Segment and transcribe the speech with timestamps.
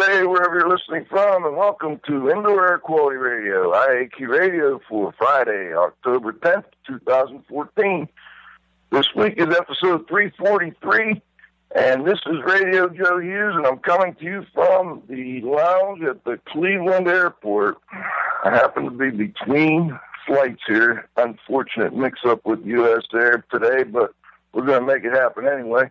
[0.00, 5.12] day wherever you're listening from, and welcome to Indoor Air Quality Radio, IAQ Radio for
[5.18, 8.08] Friday, October 10th, 2014.
[8.90, 11.20] This week is episode 343,
[11.76, 16.24] and this is Radio Joe Hughes, and I'm coming to you from the lounge at
[16.24, 17.76] the Cleveland Airport.
[18.42, 21.10] I happen to be between flights here.
[21.18, 23.04] Unfortunate mix up with U.S.
[23.12, 24.14] Air today, but
[24.54, 25.90] we're going to make it happen anyway.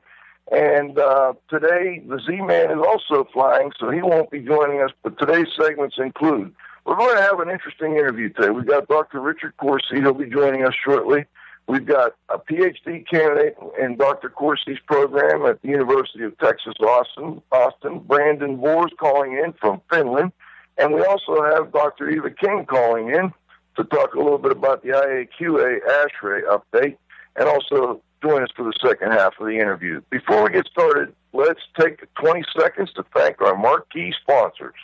[0.52, 4.92] And uh, today, the Z Man is also flying, so he won't be joining us.
[5.04, 6.54] But today's segments include
[6.86, 8.50] we're going to have an interesting interview today.
[8.50, 9.20] We've got Dr.
[9.20, 11.26] Richard Corsi, he'll be joining us shortly.
[11.68, 14.32] We've got a PhD candidate in Dr.
[14.32, 17.44] Corsi's program at the University of Texas, Austin.
[17.52, 20.32] Austin, Brandon Boers calling in from Finland.
[20.80, 22.10] And we also have Dr.
[22.10, 23.32] Eva King calling in
[23.76, 26.98] to talk a little bit about the IAQA ASHRAE update
[27.36, 30.02] and also join us for the second half of the interview.
[30.10, 34.76] Before we get started, let's take 20 seconds to thank our marquee sponsors.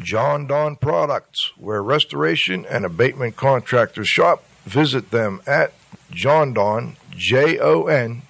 [0.00, 4.44] Jon-Don Products, where restoration and abatement contractors shop.
[4.64, 5.72] Visit them at
[6.12, 8.20] jondon, J-O-N-D-O-N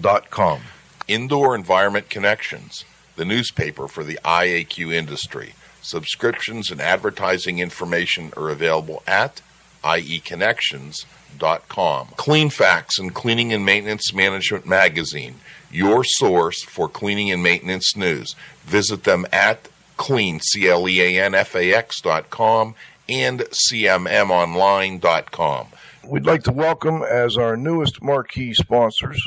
[0.00, 0.60] dot com.
[1.06, 2.84] Indoor Environment Connections,
[3.16, 5.54] the newspaper for the IAQ industry.
[5.80, 9.42] Subscriptions and advertising information are available at
[9.82, 12.06] ieconnections.com.
[12.08, 15.36] Cleanfax and Cleaning and Maintenance Management Magazine,
[15.70, 18.34] your source for cleaning and maintenance news.
[18.64, 22.74] Visit them at clean, C-L-E-A-N-F-A-X dot com
[23.08, 25.66] and cmmonline.com.
[26.04, 29.20] We'd like to welcome as our newest marquee sponsors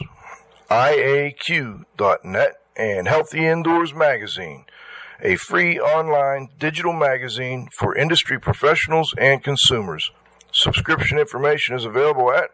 [0.70, 4.66] IAQ.net and Healthy Indoors Magazine,
[5.22, 10.12] a free online digital magazine for industry professionals and consumers.
[10.56, 12.50] Subscription information is available at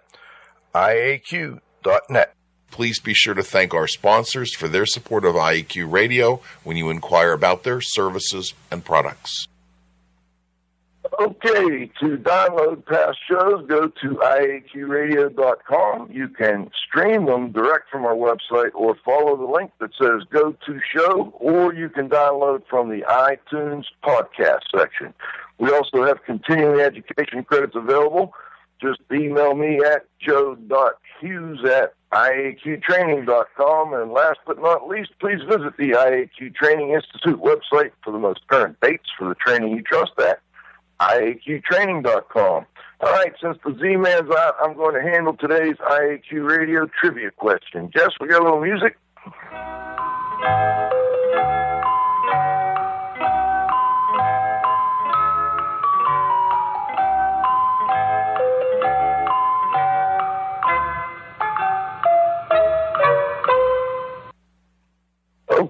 [0.73, 2.33] IAQ.net.
[2.71, 6.89] Please be sure to thank our sponsors for their support of IEQ Radio when you
[6.89, 9.47] inquire about their services and products.
[11.19, 16.09] Okay, to download past shows, go to IAQradio.com.
[16.11, 20.55] You can stream them direct from our website or follow the link that says Go
[20.65, 25.13] to Show, or you can download from the iTunes podcast section.
[25.61, 28.33] We also have continuing education credits available.
[28.81, 33.93] Just email me at joe.hughes at IAQtraining.com.
[33.93, 38.39] And last but not least, please visit the IAQ Training Institute website for the most
[38.47, 40.39] current dates for the training you trust at
[40.99, 42.65] IAQtraining.com.
[43.01, 47.91] All right, since the Z-Man's out, I'm going to handle today's IAQ Radio trivia question.
[47.95, 48.97] Jess, we got a little music?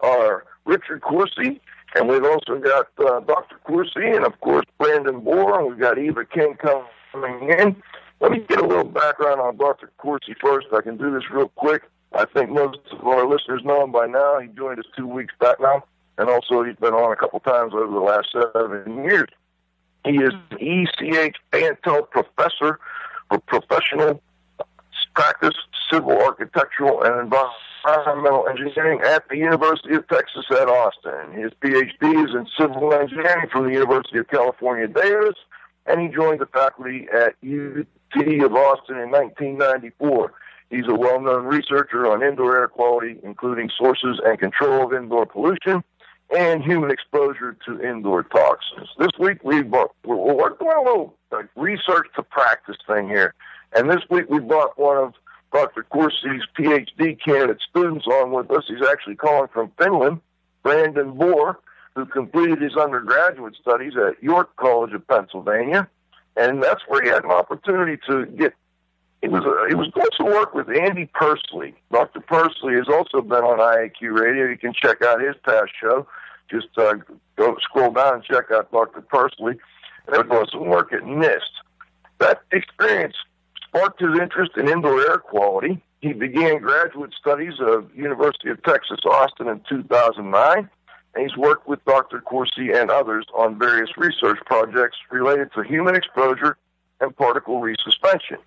[0.00, 1.60] are Richard Corsi,
[1.94, 3.56] and we've also got uh, Dr.
[3.64, 7.76] Corsi, and of course Brandon Boor, and we've got Eva King coming in.
[8.20, 9.90] Let me get a little background on Dr.
[9.98, 10.68] Corsi first.
[10.72, 11.82] I can do this real quick.
[12.14, 14.38] I think most of our listeners know him by now.
[14.38, 15.84] He joined us two weeks back now
[16.18, 19.28] and also he's been on a couple times over the last seven years.
[20.04, 22.78] He is an ECH Bantel Professor
[23.28, 24.20] for Professional
[25.14, 25.54] Practice,
[25.90, 31.32] Civil Architectural, and Environmental Engineering at the University of Texas at Austin.
[31.32, 35.36] His PhD is in Civil Engineering from the University of California, Davis,
[35.86, 40.32] and he joined the faculty at UT of Austin in 1994.
[40.70, 45.84] He's a well-known researcher on indoor air quality, including sources and control of indoor pollution,
[46.30, 48.88] and human exposure to indoor toxins.
[48.98, 53.34] This week we we're, we're doing a little like, research to practice thing here,
[53.76, 55.14] and this week we brought one of
[55.52, 55.84] Dr.
[55.84, 58.64] Corsi's PhD candidate students on with us.
[58.66, 60.20] He's actually calling from Finland,
[60.62, 61.60] Brandon Boor,
[61.94, 65.88] who completed his undergraduate studies at York College of Pennsylvania,
[66.36, 68.54] and that's where he had an opportunity to get
[69.24, 71.74] he was uh, he was doing some work with Andy Persily.
[71.90, 72.20] Dr.
[72.20, 74.44] Persily has also been on IAQ Radio.
[74.44, 76.06] You can check out his past show.
[76.50, 76.96] Just uh,
[77.36, 79.00] go scroll down and check out Dr.
[79.00, 79.58] Persily.
[80.06, 81.40] And they're doing some work at NIST.
[82.18, 83.14] That experience
[83.66, 85.82] sparked his interest in indoor air quality.
[86.02, 90.68] He began graduate studies of University of Texas Austin in 2009.
[91.14, 92.20] And he's worked with Dr.
[92.20, 96.58] Corsi and others on various research projects related to human exposure
[97.00, 98.38] and particle resuspension.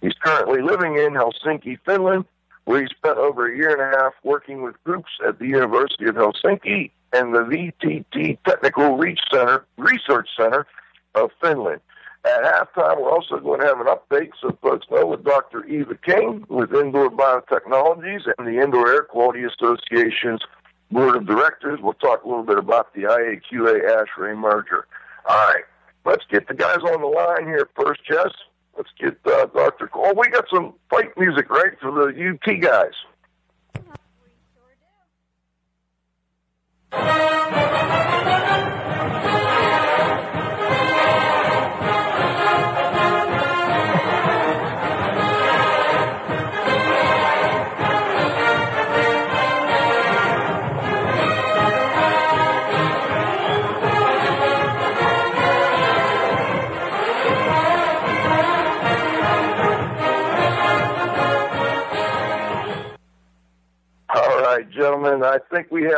[0.00, 2.24] He's currently living in Helsinki, Finland,
[2.64, 6.06] where he spent over a year and a half working with groups at the University
[6.06, 8.98] of Helsinki and the VTT Technical
[9.32, 10.66] Center, Research Center
[11.14, 11.80] of Finland.
[12.24, 15.64] At halftime, we're also going to have an update so folks know with Dr.
[15.64, 20.42] Eva King with Indoor Biotechnologies and the Indoor Air Quality Association's
[20.90, 21.80] Board of Directors.
[21.82, 24.86] We'll talk a little bit about the IAQA ASHRAE merger.
[25.26, 25.64] All right,
[26.04, 28.32] let's get the guys on the line here first, Jess.
[28.76, 29.88] Let's get uh, Dr.
[29.88, 30.14] Cole.
[30.16, 32.94] We got some fight music, right, for the UT guys.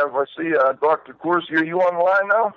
[0.03, 1.13] Have, I see uh, Dr.
[1.13, 1.55] Corsi.
[1.55, 2.53] Are you on the line now?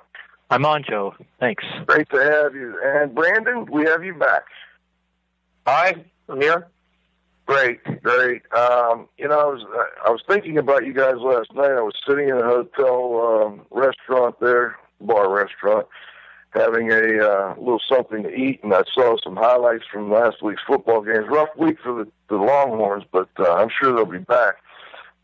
[0.51, 1.15] I'm on, Joe.
[1.41, 1.65] Thanks.
[1.87, 2.81] Great to have you.
[2.85, 4.45] And Brandon, we have you back.
[5.67, 6.69] Hi, I'm here.
[7.47, 8.43] Great, great.
[8.53, 9.65] Um, you know, I was
[10.05, 11.71] I was thinking about you guys last night.
[11.71, 15.87] I was sitting in a hotel um, restaurant there, bar restaurant,
[16.51, 20.63] having a uh, little something to eat, and I saw some highlights from last week's
[20.67, 21.27] football games.
[21.29, 24.57] Rough week for the, the Longhorns, but uh, I'm sure they'll be back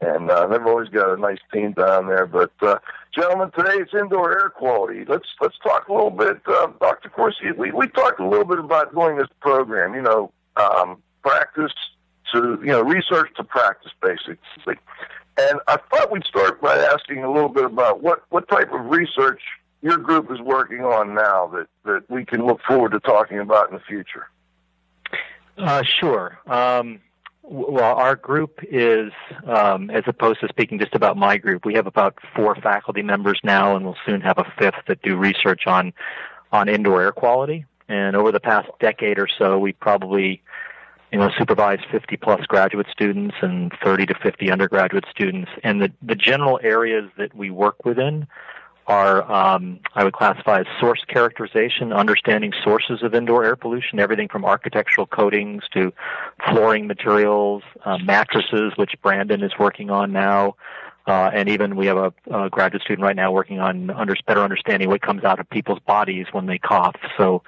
[0.03, 2.27] and uh, they've always got a nice team down there.
[2.27, 2.79] But uh,
[3.15, 5.05] gentlemen, today it's indoor air quality.
[5.07, 7.09] Let's let's talk a little bit, uh, Dr.
[7.09, 7.53] Corsi.
[7.57, 9.95] We we talked a little bit about doing this program.
[9.95, 11.73] You know, um, practice
[12.35, 14.77] to you know research to practice, basically.
[15.39, 18.85] And I thought we'd start by asking a little bit about what what type of
[18.87, 19.41] research
[19.83, 23.71] your group is working on now that that we can look forward to talking about
[23.71, 24.29] in the future.
[25.59, 26.39] Uh, sure.
[26.47, 27.01] Um,
[27.43, 29.13] well, our group is,
[29.47, 33.41] um, as opposed to speaking just about my group, we have about four faculty members
[33.43, 35.93] now, and we'll soon have a fifth that do research on
[36.53, 37.65] on indoor air quality.
[37.89, 40.43] And over the past decade or so, we probably,
[41.11, 45.51] you know, supervised 50 plus graduate students and 30 to 50 undergraduate students.
[45.65, 48.29] And the the general areas that we work within
[48.87, 54.29] are um, I would classify as source characterization, understanding sources of indoor air pollution, everything
[54.29, 55.93] from architectural coatings to
[56.49, 60.57] flooring materials, uh, mattresses, which Brandon is working on now,
[61.07, 64.43] uh, and even we have a, a, graduate student right now working on under, better
[64.43, 66.95] understanding what comes out of people's bodies when they cough.
[67.19, 67.43] So,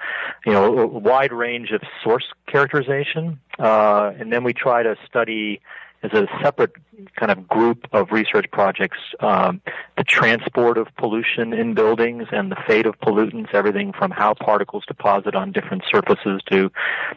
[0.45, 5.61] you know, a wide range of source characterization, uh, and then we try to study
[6.05, 6.73] as a separate
[7.15, 9.61] kind of group of research projects um,
[9.97, 14.83] the transport of pollution in buildings and the fate of pollutants, everything from how particles
[14.87, 16.71] deposit on different surfaces to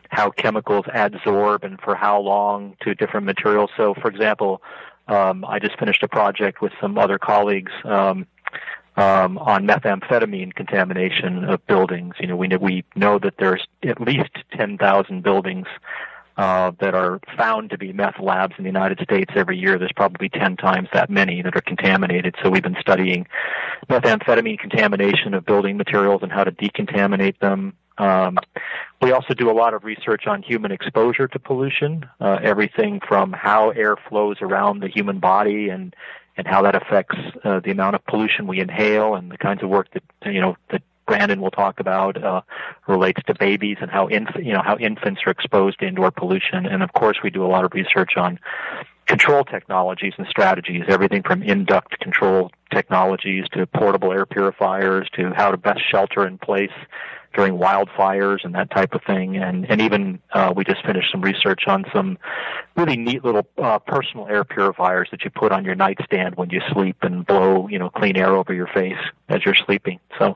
[0.09, 3.71] how chemicals adsorb and for how long to different materials.
[3.77, 4.63] So, for example,
[5.07, 7.73] um, I just finished a project with some other colleagues.
[7.85, 8.27] Um,
[8.97, 12.15] um, on methamphetamine contamination of buildings.
[12.19, 15.69] You know, we know, we know that there's at least 10,000 buildings
[16.39, 19.77] uh, that are found to be meth labs in the United States every year.
[19.77, 22.37] There's probably 10 times that many that are contaminated.
[22.43, 23.27] So we've been studying
[23.91, 27.75] methamphetamine contamination of building materials and how to decontaminate them.
[27.99, 28.39] Um,
[29.03, 33.33] we also do a lot of research on human exposure to pollution, uh, everything from
[33.33, 35.95] how air flows around the human body and
[36.37, 39.69] and how that affects uh, the amount of pollution we inhale and the kinds of
[39.69, 42.43] work that you know that Brandon will talk about uh,
[42.87, 46.67] relates to babies and how inf- you know how infants are exposed to indoor pollution.
[46.67, 48.39] And of course, we do a lot of research on
[49.07, 55.51] control technologies and strategies, everything from induct control technologies to portable air purifiers to how
[55.51, 56.71] to best shelter in place
[57.35, 59.37] during wildfires and that type of thing.
[59.37, 62.19] And and even uh, we just finished some research on some
[62.77, 66.61] really neat little uh, personal air purifiers that you put on your nightstand when you
[66.73, 70.01] sleep and blow you know clean air over your face as you're sleeping.
[70.19, 70.35] So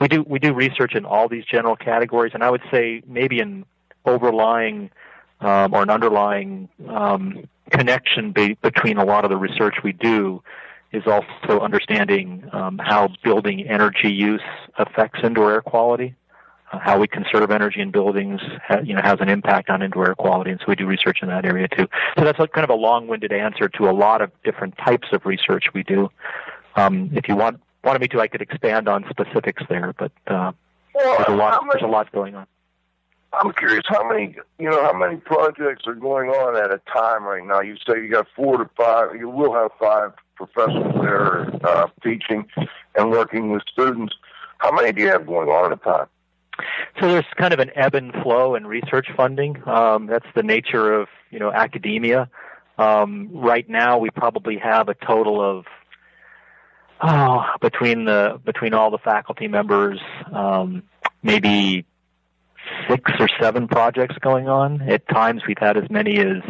[0.00, 3.40] we do we do research in all these general categories, and I would say maybe
[3.40, 3.64] an
[4.04, 4.90] overlying
[5.40, 10.42] um, or an underlying um, connection be- between a lot of the research we do
[10.92, 14.42] is also understanding um, how building energy use
[14.76, 16.14] affects indoor air quality.
[16.72, 18.40] How we conserve energy in buildings,
[18.84, 21.28] you know, has an impact on indoor air quality, and so we do research in
[21.28, 21.88] that area too.
[22.16, 25.64] So that's kind of a long-winded answer to a lot of different types of research
[25.74, 26.10] we do.
[26.76, 30.52] Um, if you want wanted me to, I could expand on specifics there, but uh,
[30.94, 32.46] Well, there's a lot many- there's a lot going on.
[33.32, 37.24] I'm curious how many you know how many projects are going on at a time
[37.24, 37.60] right now.
[37.60, 39.14] You say you got four to five.
[39.16, 42.46] You will have five professors there uh, teaching
[42.96, 44.14] and working with students.
[44.58, 46.06] How many do you have going on at a time?
[47.00, 49.62] So there's kind of an ebb and flow in research funding.
[49.68, 52.28] Um, that's the nature of you know academia.
[52.78, 55.66] Um, right now, we probably have a total of
[57.00, 60.00] oh, between the between all the faculty members,
[60.32, 60.82] um,
[61.22, 61.84] maybe
[62.88, 64.82] six or seven projects going on.
[64.82, 66.42] At times, we've had as many as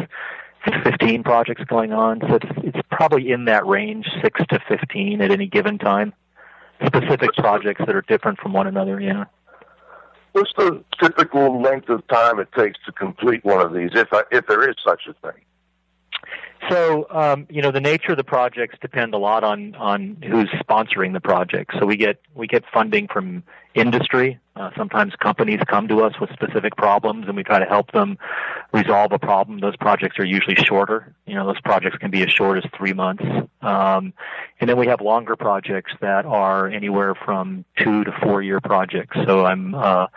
[0.83, 2.21] 15 projects going on.
[2.21, 6.13] So it's it's probably in that range, six to 15 at any given time.
[6.85, 8.99] Specific projects that are different from one another.
[8.99, 9.25] Yeah.
[10.33, 14.23] What's the typical length of time it takes to complete one of these, if I,
[14.31, 15.41] if there is such a thing?
[16.69, 20.49] So, um, you know, the nature of the projects depend a lot on on who's
[20.49, 21.71] sponsoring the project.
[21.79, 24.39] So we get we get funding from industry.
[24.55, 28.17] Uh, sometimes companies come to us with specific problems, and we try to help them
[28.73, 29.59] resolve a problem.
[29.59, 31.15] Those projects are usually shorter.
[31.25, 33.23] You know, those projects can be as short as three months.
[33.61, 34.13] Um,
[34.59, 39.17] and then we have longer projects that are anywhere from two to four year projects.
[39.25, 40.07] So I'm uh,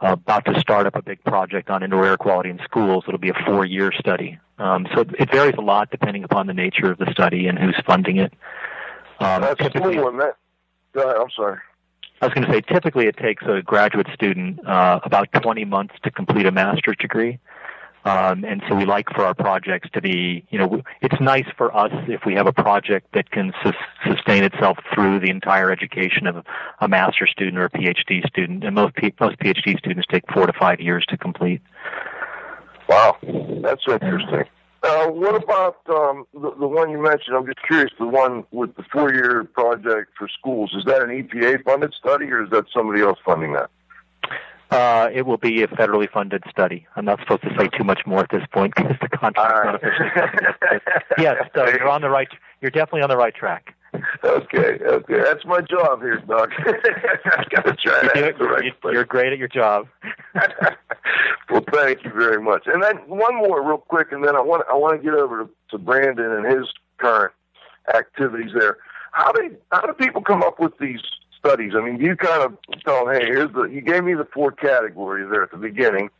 [0.00, 3.04] about to start up a big project on indoor air quality in schools.
[3.06, 4.38] It'll be a four-year study.
[4.58, 7.58] Um, so it, it varies a lot depending upon the nature of the study and
[7.58, 8.32] who's funding it.
[9.20, 10.12] Um, That's typically, cool.
[10.92, 11.58] Go ahead, I'm sorry.
[12.20, 15.94] I was going to say, typically it takes a graduate student uh, about 20 months
[16.02, 17.38] to complete a master's degree.
[18.04, 21.76] Um, and so we like for our projects to be, you know, it's nice for
[21.76, 23.74] us if we have a project that can sus-
[24.06, 26.44] sustain itself through the entire education of
[26.80, 28.64] a master's student or a PhD student.
[28.64, 31.60] And most P- most PhD students take four to five years to complete.
[32.88, 33.16] Wow,
[33.62, 34.44] that's interesting.
[34.82, 37.36] Uh, what about um, the, the one you mentioned?
[37.36, 37.90] I'm just curious.
[37.98, 42.50] The one with the four-year project for schools is that an EPA-funded study, or is
[42.50, 43.70] that somebody else funding that?
[44.70, 46.86] Uh, it will be a federally funded study.
[46.94, 49.74] I'm not supposed to say too much more at this point because the contract's not
[49.76, 50.10] officially
[51.18, 52.28] yes, so you're on the right.
[52.60, 53.74] You're definitely on the right track.
[54.24, 55.20] Okay, okay.
[55.22, 56.50] That's my job here, Doc.
[56.58, 59.88] I gotta try You're, to doing- ask the right you're- you're great at your job.
[61.50, 62.66] well, thank you very much.
[62.66, 65.44] And then one more, real quick, and then I want I want to get over
[65.44, 66.66] to, to Brandon and his
[66.98, 67.32] current
[67.94, 68.78] activities there.
[69.12, 71.00] How do how do people come up with these
[71.38, 71.72] studies?
[71.76, 74.52] I mean, you kind of tell them, hey, here's the you gave me the four
[74.52, 76.10] categories there at the beginning,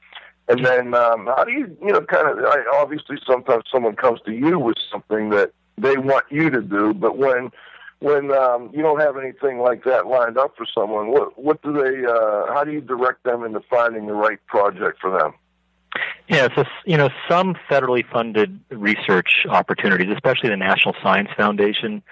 [0.49, 4.21] and then um, how do you you know kind of I, obviously sometimes someone comes
[4.25, 7.51] to you with something that they want you to do, but when
[8.01, 11.73] when um, you don't have anything like that lined up for someone, what what do
[11.73, 12.05] they?
[12.05, 15.35] Uh, how do you direct them into finding the right project for them?
[16.29, 22.03] Yeah, so you know, some federally funded research opportunities, especially the National Science Foundation,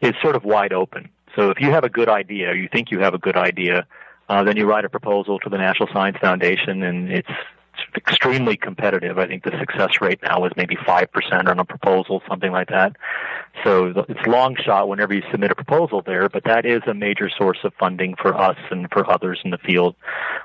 [0.00, 1.08] is sort of wide open.
[1.34, 3.86] So if you have a good idea, or you think you have a good idea,
[4.28, 7.28] uh, then you write a proposal to the National Science Foundation, and it's
[7.96, 9.18] extremely competitive.
[9.18, 12.68] I think the success rate now is maybe five percent on a proposal, something like
[12.68, 12.96] that.
[13.64, 17.30] So it's long shot whenever you submit a proposal there, but that is a major
[17.36, 19.94] source of funding for us and for others in the field.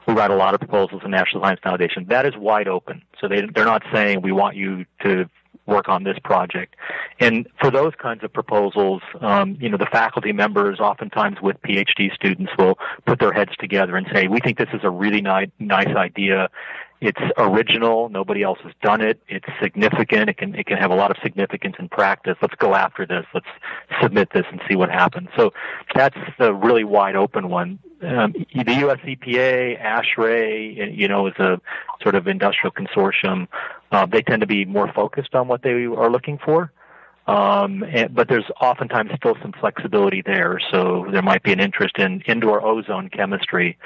[0.07, 2.05] We write a lot of proposals in National Science Foundation.
[2.09, 3.01] That is wide open.
[3.19, 5.29] So they they're not saying we want you to
[5.67, 6.75] work on this project.
[7.19, 12.13] And for those kinds of proposals, um, you know, the faculty members, oftentimes with PhD
[12.13, 15.49] students, will put their heads together and say, "We think this is a really nice
[15.59, 16.49] nice idea.
[16.99, 18.09] It's original.
[18.09, 19.21] Nobody else has done it.
[19.27, 20.29] It's significant.
[20.29, 22.37] It can it can have a lot of significance in practice.
[22.41, 23.23] Let's go after this.
[23.35, 23.47] Let's
[24.01, 25.53] submit this and see what happens." So
[25.93, 27.77] that's the really wide open one.
[28.01, 28.99] Um, the U.S.
[29.05, 31.61] EPA, ASHRAE, you know, is a
[32.01, 33.47] sort of industrial consortium.
[33.91, 36.71] Uh, they tend to be more focused on what they are looking for.
[37.27, 40.59] Um, and, but there's oftentimes still some flexibility there.
[40.71, 43.77] So there might be an interest in indoor ozone chemistry,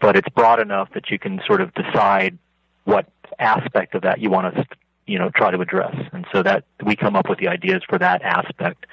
[0.00, 2.38] but it's broad enough that you can sort of decide
[2.84, 3.06] what
[3.38, 4.66] aspect of that you want to,
[5.06, 5.94] you know, try to address.
[6.12, 8.86] And so that we come up with the ideas for that aspect.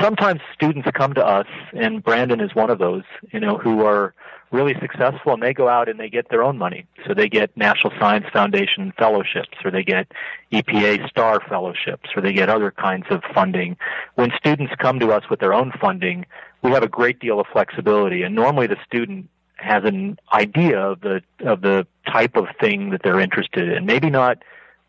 [0.00, 4.14] Sometimes students come to us, and Brandon is one of those, you know, who are
[4.50, 6.86] really successful and they go out and they get their own money.
[7.06, 10.12] So they get National Science Foundation fellowships or they get
[10.52, 13.76] EPA STAR fellowships or they get other kinds of funding.
[14.14, 16.26] When students come to us with their own funding,
[16.62, 21.00] we have a great deal of flexibility and normally the student has an idea of
[21.00, 23.86] the of the type of thing that they're interested in.
[23.86, 24.42] Maybe not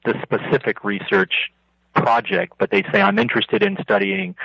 [0.06, 1.52] the specific research
[1.96, 4.36] project, but they say I'm interested in studying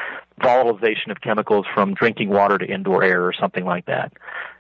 [0.41, 4.12] volatilization of chemicals from drinking water to indoor air or something like that.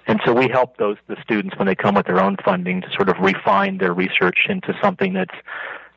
[0.06, 2.90] And so we help those the students when they come with their own funding to
[2.90, 5.34] sort of refine their research into something that's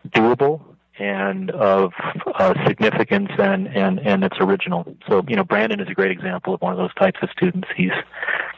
[0.10, 0.62] doable
[0.98, 1.92] and of
[2.36, 4.86] uh, significance and, and, and it's original.
[5.10, 7.68] So, you know, Brandon is a great example of one of those types of students.
[7.76, 7.92] He's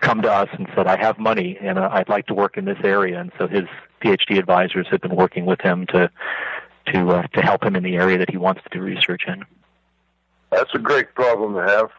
[0.02, 2.66] come to us and said, I have money and uh, I'd like to work in
[2.66, 3.20] this area.
[3.20, 3.64] And so his
[4.04, 6.12] PhD advisors have been working with him to,
[6.94, 9.44] to, uh, to help him in the area that he wants to do research in.
[10.52, 11.90] That's a great problem to have.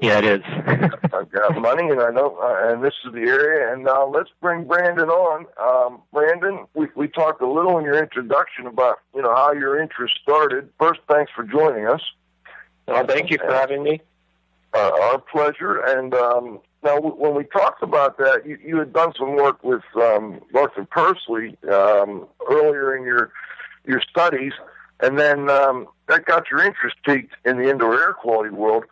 [0.00, 0.42] Yeah, it is.
[1.12, 3.72] I've got money, and I know, uh, and this is the area.
[3.72, 5.46] And now let's bring Brandon on.
[5.60, 9.80] Um, Brandon, we we talked a little in your introduction about you know how your
[9.80, 10.70] interest started.
[10.78, 12.00] First, thanks for joining us.
[12.88, 14.00] Well, thank you for having me.
[14.72, 15.80] Uh, our pleasure.
[15.80, 19.82] And um, now, when we talked about that, you, you had done some work with
[19.96, 23.32] um, Arthur Persily um, earlier in your
[23.84, 24.52] your studies,
[25.00, 28.84] and then um, that got your interest peaked in the indoor air quality world.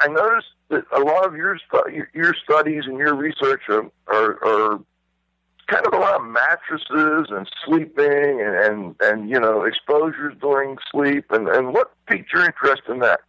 [0.00, 4.44] I noticed that a lot of your stu- your studies and your research are, are,
[4.44, 4.80] are
[5.66, 10.76] kind of a lot of mattresses and sleeping and, and, and you know exposures during
[10.90, 13.20] sleep and, and what piqued your interest in that?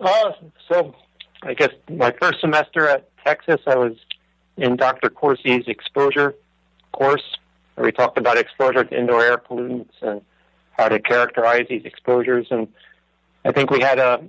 [0.00, 0.32] Uh,
[0.68, 0.94] so
[1.42, 3.94] I guess my first semester at Texas, I was
[4.56, 5.08] in Dr.
[5.08, 6.34] Corsi's exposure
[6.94, 7.24] course,
[7.74, 10.22] where we talked about exposure to indoor air pollutants and
[10.72, 12.46] how to characterize these exposures.
[12.50, 12.68] And
[13.44, 14.22] I think we had a,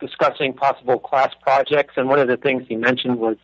[0.00, 3.36] discussing possible class projects, and one of the things he mentioned was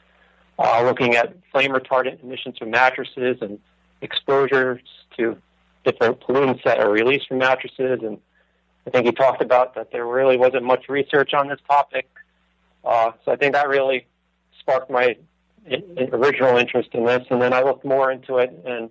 [0.59, 3.59] uh, looking at flame retardant emissions from mattresses and
[4.01, 4.81] exposures
[5.16, 5.37] to
[5.85, 8.01] different pollutants that are released from mattresses.
[8.03, 8.19] And
[8.87, 12.09] I think he talked about that there really wasn't much research on this topic.
[12.85, 14.07] Uh, so I think that really
[14.61, 15.16] sparked my
[15.66, 17.27] in- original interest in this.
[17.31, 18.53] And then I looked more into it.
[18.64, 18.90] And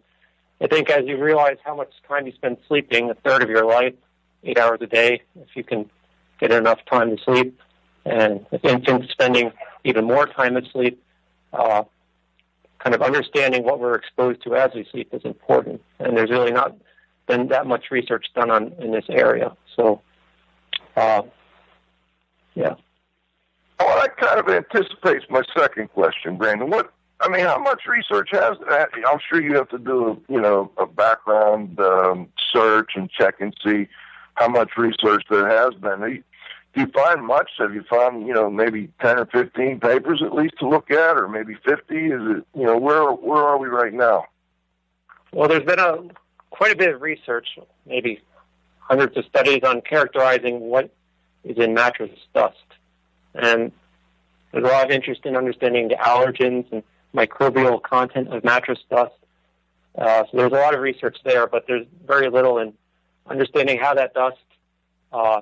[0.62, 3.66] I think as you realize how much time you spend sleeping, a third of your
[3.66, 3.94] life,
[4.44, 5.90] eight hours a day, if you can
[6.40, 7.60] get enough time to sleep,
[8.06, 9.52] and infants spending
[9.84, 11.02] even more time asleep,
[11.54, 11.84] uh,
[12.80, 15.82] kind of understanding what we're exposed to as we sleep is important.
[16.00, 16.76] And there's really not
[17.28, 19.56] been that much research done on in this area.
[19.76, 20.02] So,
[20.96, 21.24] uh,
[22.54, 22.76] yeah.
[23.80, 26.70] Well, that kind of anticipates my second question, Brandon.
[26.70, 28.90] What I mean, how much research has that?
[29.08, 33.56] I'm sure you have to do, you know, a background um, search and check and
[33.66, 33.88] see
[34.36, 36.24] how much research there has been.
[36.74, 37.52] Do you find much?
[37.58, 41.18] Have you found, you know, maybe 10 or 15 papers at least to look at,
[41.18, 41.72] or maybe 50?
[41.72, 44.26] Is it, you know, where where are we right now?
[45.32, 46.04] Well, there's been a
[46.50, 47.48] quite a bit of research,
[47.86, 48.22] maybe
[48.80, 50.92] hundreds of studies on characterizing what
[51.44, 52.56] is in mattress dust.
[53.34, 53.72] And
[54.52, 59.14] there's a lot of interest in understanding the allergens and microbial content of mattress dust.
[59.98, 62.74] Uh, so there's a lot of research there, but there's very little in
[63.28, 64.38] understanding how that dust
[65.12, 65.42] uh,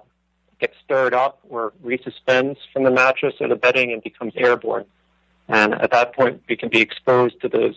[0.60, 4.86] gets stirred up or resuspends from the mattress or the bedding and becomes airborne.
[5.48, 7.76] And at that point, we can be exposed to those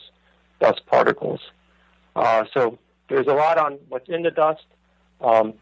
[0.61, 1.41] dust particles.
[2.15, 4.65] Uh, so there's a lot on what's in the dust.
[5.21, 5.55] Um,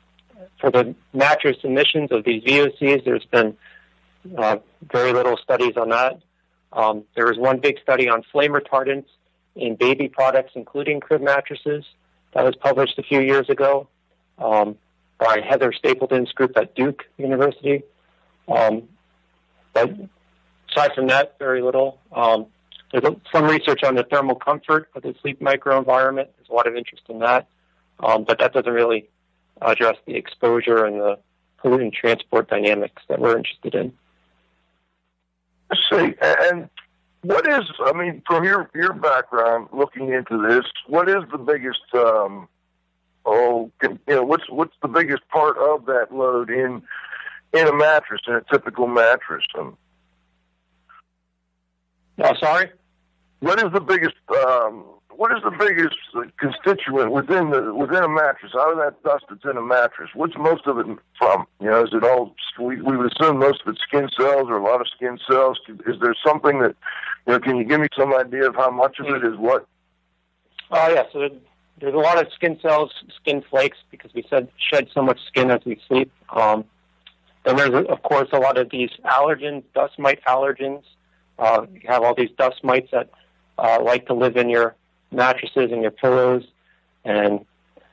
[0.60, 3.56] for the mattress emissions of these VOCs, there's been
[4.36, 4.58] uh,
[4.92, 6.20] very little studies on that.
[6.72, 9.06] Um, there was one big study on flame retardants
[9.54, 11.84] in baby products, including crib mattresses,
[12.32, 13.88] that was published a few years ago
[14.38, 14.76] um,
[15.18, 17.82] by Heather Stapleton's group at Duke University.
[18.48, 18.88] Um,
[19.72, 19.90] but
[20.70, 21.98] aside from that, very little.
[22.12, 22.46] Um,
[22.92, 26.28] there's some research on the thermal comfort of the sleep microenvironment.
[26.36, 27.48] There's a lot of interest in that,
[28.00, 29.08] um, but that doesn't really
[29.60, 31.18] address the exposure and the
[31.62, 33.92] pollutant transport dynamics that we're interested in.
[35.70, 36.14] I see.
[36.20, 36.68] And
[37.22, 41.80] what is, I mean, from your, your background looking into this, what is the biggest
[41.94, 42.48] um,
[43.24, 46.82] oh, you know, what's what's the biggest part of that load in
[47.52, 49.44] in a mattress in a typical mattress?
[49.58, 49.76] Um,
[52.18, 52.70] oh, sorry.
[53.40, 54.14] What is the biggest
[54.46, 54.84] um,
[55.16, 55.96] what is the biggest
[56.38, 58.52] constituent within the within a mattress?
[58.58, 60.86] Out of that dust that's in a mattress, what's most of it
[61.18, 61.46] from?
[61.60, 62.34] You know, is it all?
[62.58, 65.58] We, we would assume most of it's skin cells or a lot of skin cells.
[65.86, 66.74] Is there something that
[67.26, 67.40] you know?
[67.40, 69.66] Can you give me some idea of how much of it is what?
[70.70, 71.28] Oh yeah, so
[71.80, 75.50] there's a lot of skin cells, skin flakes, because we said shed so much skin
[75.50, 76.10] as we sleep.
[76.30, 76.64] Um,
[77.44, 80.84] and there's, of course, a lot of these allergens, dust mite allergens,
[81.36, 83.10] Uh, you have all these dust mites that
[83.58, 84.68] uh, like to live in your
[85.10, 86.44] mattresses and your pillows,
[87.04, 87.44] and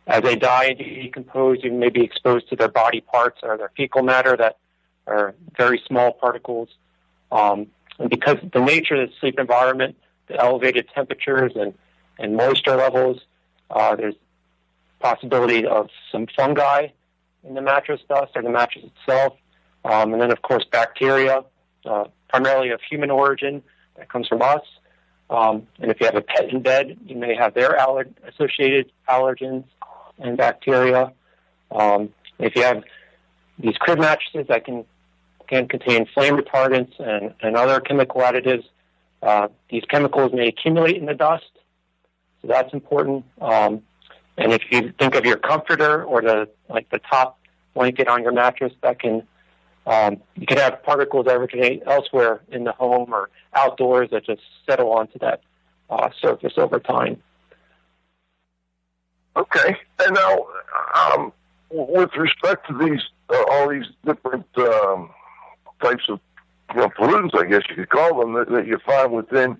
[0.06, 3.72] as they die and decompose, you may be exposed to their body parts or their
[3.76, 4.58] fecal matter that
[5.08, 6.70] are very small particles.
[7.32, 7.68] Um,
[8.00, 9.96] and because of the nature of the sleep environment,
[10.28, 11.74] the elevated temperatures and,
[12.20, 13.18] and moisture levels,
[13.72, 14.16] uh, there's
[15.00, 16.88] possibility of some fungi
[17.44, 19.34] in the mattress dust or the mattress itself.
[19.84, 21.44] Um, and then, of course, bacteria,
[21.86, 23.64] uh, primarily of human origin
[23.98, 24.62] that comes from us.
[25.30, 28.92] Um, and if you have a pet in bed, you may have their aller- associated
[29.10, 29.64] allergens
[30.20, 31.14] and bacteria.
[31.72, 32.84] Um, if you have
[33.58, 34.86] these crib mattresses that can
[35.48, 38.64] can contain flame retardants and, and other chemical additives,
[39.22, 41.52] uh, these chemicals may accumulate in the dust,
[42.42, 43.26] so that's important.
[43.40, 43.84] Um,
[44.38, 47.40] and if you think of your comforter or the like the top
[47.74, 49.24] blanket on your mattress, that can
[49.86, 54.42] um, you can have particles that originate elsewhere in the home or outdoors that just
[54.68, 55.42] settle onto that
[55.90, 57.22] uh, surface over time.
[59.36, 60.48] Okay, and now
[60.96, 61.34] um,
[61.70, 65.10] with respect to these uh, all these different um,
[65.82, 66.20] types of
[66.74, 69.58] you know, pollutants, I guess you could call them, that, that you find within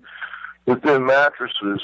[0.66, 1.80] within mattresses.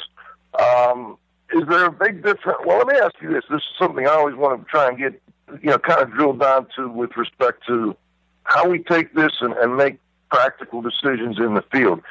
[0.58, 1.18] Um,
[1.52, 2.58] is there a big difference?
[2.64, 3.44] Well, let me ask you this.
[3.50, 5.20] This is something I always want to try and get,
[5.62, 7.96] you know, kind of drill down to with respect to
[8.44, 9.98] how we take this and, and make
[10.30, 12.02] practical decisions in the field.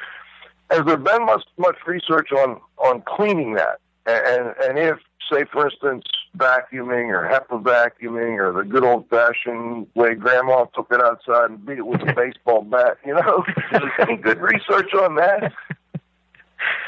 [0.70, 3.80] Has there been much much research on on cleaning that?
[4.06, 4.98] And and if
[5.30, 6.04] say for instance
[6.36, 11.64] vacuuming or HEPA vacuuming or the good old fashioned way grandma took it outside and
[11.64, 15.52] beat it with a baseball bat, you know, is there any good research on that?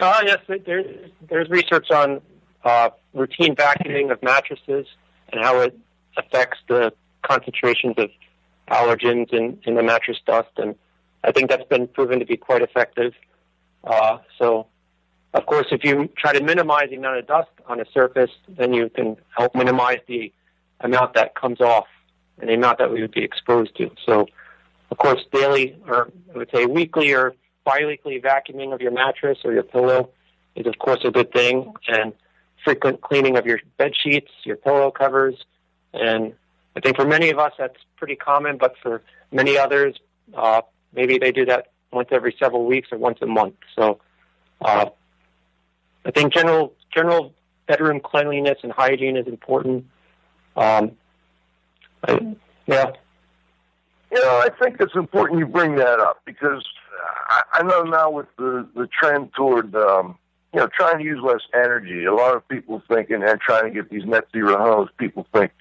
[0.00, 2.20] Uh, yes, there's there's research on
[2.64, 4.86] uh, routine vacuuming of mattresses
[5.32, 5.78] and how it
[6.16, 8.10] affects the concentrations of
[8.68, 10.74] allergens in, in the mattress dust, and
[11.24, 13.12] I think that's been proven to be quite effective.
[13.84, 14.66] Uh, so,
[15.34, 18.72] of course, if you try to minimize the amount of dust on a surface, then
[18.72, 20.32] you can help minimize the
[20.80, 21.86] amount that comes off
[22.38, 23.90] and the amount that we would be exposed to.
[24.06, 24.26] So,
[24.90, 27.34] of course, daily or I would say weekly or
[27.70, 30.10] biweekly vacuuming of your mattress or your pillow
[30.56, 32.12] is, of course, a good thing, and
[32.64, 35.36] frequent cleaning of your bed sheets, your pillow covers,
[35.92, 36.34] and
[36.76, 39.02] I think for many of us that's pretty common, but for
[39.32, 39.96] many others,
[40.34, 43.56] uh, maybe they do that once every several weeks or once a month.
[43.76, 44.00] So
[44.60, 44.86] uh,
[46.04, 47.34] I think general general
[47.66, 49.86] bedroom cleanliness and hygiene is important.
[50.56, 50.92] Um,
[52.06, 52.92] I, yeah.
[54.12, 56.64] You know, I think it's important you bring that up because
[57.28, 60.18] I, I know now with the the trend toward um,
[60.52, 63.70] you know trying to use less energy, a lot of people thinking and trying to
[63.70, 64.90] get these net zero homes.
[64.98, 65.52] People think,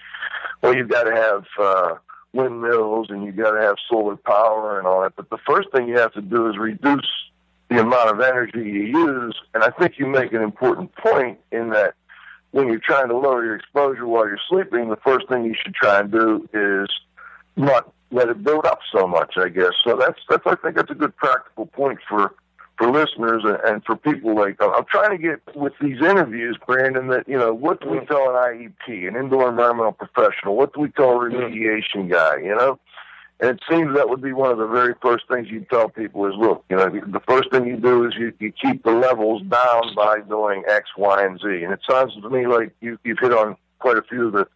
[0.62, 1.94] well, you've got to have uh,
[2.32, 5.14] windmills and you've got to have solar power and all that.
[5.16, 7.08] But the first thing you have to do is reduce
[7.68, 9.36] the amount of energy you use.
[9.54, 11.94] And I think you make an important point in that
[12.50, 15.74] when you're trying to lower your exposure while you're sleeping, the first thing you should
[15.74, 16.88] try and do is
[17.56, 19.72] not let it build up so much, I guess.
[19.84, 22.34] So that's that's I think that's a good practical point for
[22.76, 26.58] for listeners and, and for people like uh, I'm trying to get with these interviews,
[26.66, 27.08] Brandon.
[27.08, 30.56] That you know, what do we tell an IEP, an indoor environmental professional?
[30.56, 31.36] What do we tell a mm-hmm.
[31.36, 32.38] remediation guy?
[32.38, 32.78] You know,
[33.40, 36.26] and it seems that would be one of the very first things you tell people
[36.26, 39.42] is, look, you know, the first thing you do is you, you keep the levels
[39.42, 41.46] down by doing X, Y, and Z.
[41.64, 44.46] And it sounds to me like you, you've hit on quite a few of the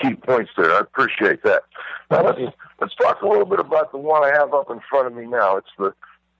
[0.00, 0.72] key points there.
[0.72, 1.62] I appreciate that.
[2.10, 5.06] Now let's let's talk a little bit about the one I have up in front
[5.06, 5.56] of me now.
[5.56, 5.92] It's the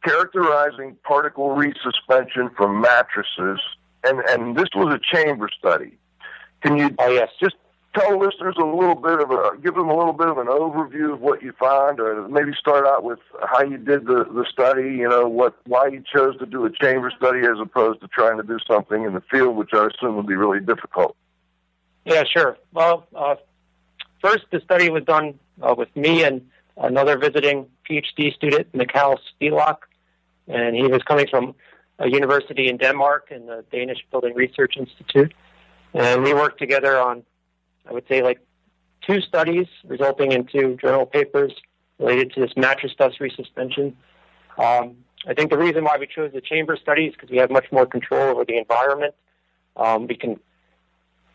[0.05, 3.61] characterizing particle resuspension from mattresses,
[4.05, 5.97] and and this was a chamber study.
[6.63, 7.31] Can you Oh yes.
[7.41, 7.57] just
[7.95, 11.13] tell listeners a little bit of a give them a little bit of an overview
[11.13, 13.19] of what you found, or maybe start out with
[13.49, 14.95] how you did the the study.
[14.95, 18.37] You know what why you chose to do a chamber study as opposed to trying
[18.37, 21.17] to do something in the field, which I assume would be really difficult.
[22.05, 22.57] Yeah, sure.
[22.73, 23.37] Well, uh,
[24.21, 29.79] first the study was done uh, with me and another visiting PhD student, Michal Spilak,
[30.49, 31.55] and he was coming from
[31.99, 35.33] a university in Denmark and the Danish Building Research Institute.
[35.93, 37.23] And we worked together on,
[37.89, 38.41] I would say, like
[39.07, 41.53] two studies resulting in two journal papers
[41.99, 43.95] related to this mattress dust resuspension.
[44.57, 47.51] Um, I think the reason why we chose the chamber study is because we have
[47.51, 49.15] much more control over the environment.
[49.77, 50.41] Um, we can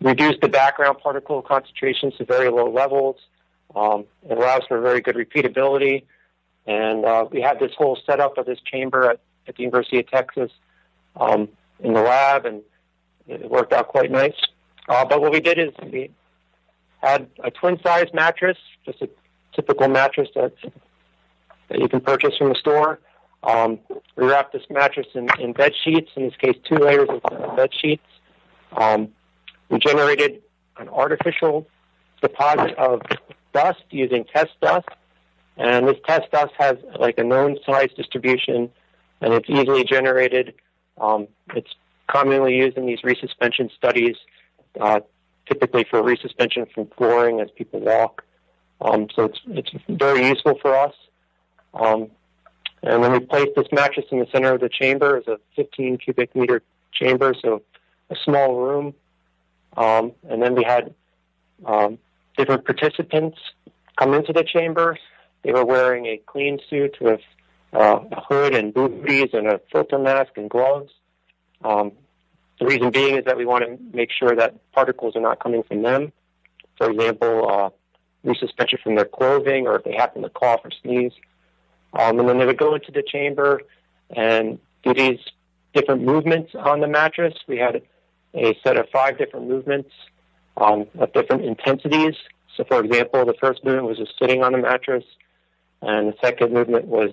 [0.06, 3.18] reduce the background particle concentrations to very low levels.
[3.76, 6.04] Um, it allows for very good repeatability.
[6.68, 10.08] And uh, we had this whole setup of this chamber at, at the University of
[10.10, 10.52] Texas
[11.16, 12.62] um, in the lab, and
[13.28, 14.36] it worked out quite nice.
[14.88, 16.12] Uh, but what we did is we
[17.02, 19.10] had a twin size mattress, just a
[19.54, 20.54] typical mattress that,
[21.70, 23.00] that you can purchase from the store.
[23.44, 23.80] Um,
[24.16, 27.72] we wrapped this mattress in, in bed sheets, in this case, two layers of bed
[27.74, 28.06] sheets.
[28.76, 29.10] Um,
[29.70, 30.42] we generated
[30.78, 31.68] an artificial
[32.22, 33.02] deposit of
[33.54, 34.88] dust using test dust,
[35.58, 38.70] and this test dust has like a known size distribution,
[39.22, 40.54] and it's easily generated.
[41.00, 41.74] Um, it's
[42.08, 44.16] commonly used in these resuspension studies,
[44.80, 45.00] uh,
[45.48, 48.24] typically for resuspension from flooring as people walk.
[48.82, 50.94] Um, so it's it's very useful for us.
[51.74, 52.10] Um,
[52.84, 55.18] and then we placed this mattress in the center of the chamber.
[55.18, 56.62] It's a 15 cubic meter
[56.94, 57.64] chamber, so
[58.10, 58.94] a small room.
[59.76, 60.94] Um, and then we had
[61.66, 61.98] um,
[62.38, 63.38] different participants
[63.98, 64.98] come into the chamber.
[65.44, 67.22] They were wearing a clean suit with
[67.74, 70.92] uh, a hood and booties and a filter mask and gloves.
[71.64, 71.92] Um,
[72.60, 75.64] the reason being is that we want to make sure that particles are not coming
[75.64, 76.14] from them.
[76.78, 77.70] For example, uh,
[78.84, 81.12] from their clothing or if they happen to cough or sneeze.
[81.94, 83.62] Um, and then they would go into the chamber
[84.10, 85.20] and do these
[85.74, 87.34] different movements on the mattress.
[87.48, 87.82] We had
[88.36, 89.90] a set of five different movements
[90.58, 92.16] um, of different intensities.
[92.56, 95.04] So, for example, the first movement was just sitting on the mattress,
[95.82, 97.12] and the second movement was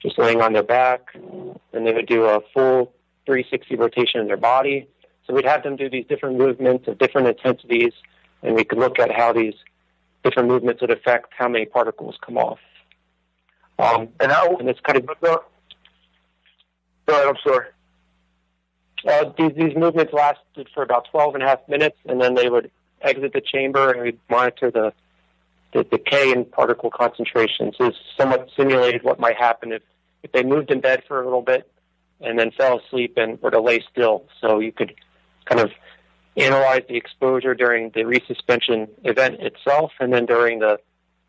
[0.00, 1.14] just laying on their back.
[1.14, 2.92] And they would do a full
[3.26, 4.88] 360 rotation in their body.
[5.26, 7.92] So we'd have them do these different movements of different intensities,
[8.42, 9.54] and we could look at how these
[10.24, 12.58] different movements would affect how many particles come off.
[13.78, 15.42] Um, and how and it's kind of go
[17.08, 17.66] ahead, I'm sorry.
[19.06, 22.48] Uh, these these movements lasted for about 12 and a half minutes, and then they
[22.48, 24.92] would exit the chamber, and we'd monitor the
[25.72, 27.74] the decay in particle concentrations.
[27.78, 29.82] So somewhat simulated what might happen if
[30.22, 31.68] if they moved in bed for a little bit
[32.20, 34.24] and then fell asleep and were to lay still.
[34.40, 34.94] So you could
[35.44, 35.72] kind of
[36.36, 40.78] analyze the exposure during the resuspension event itself, and then during the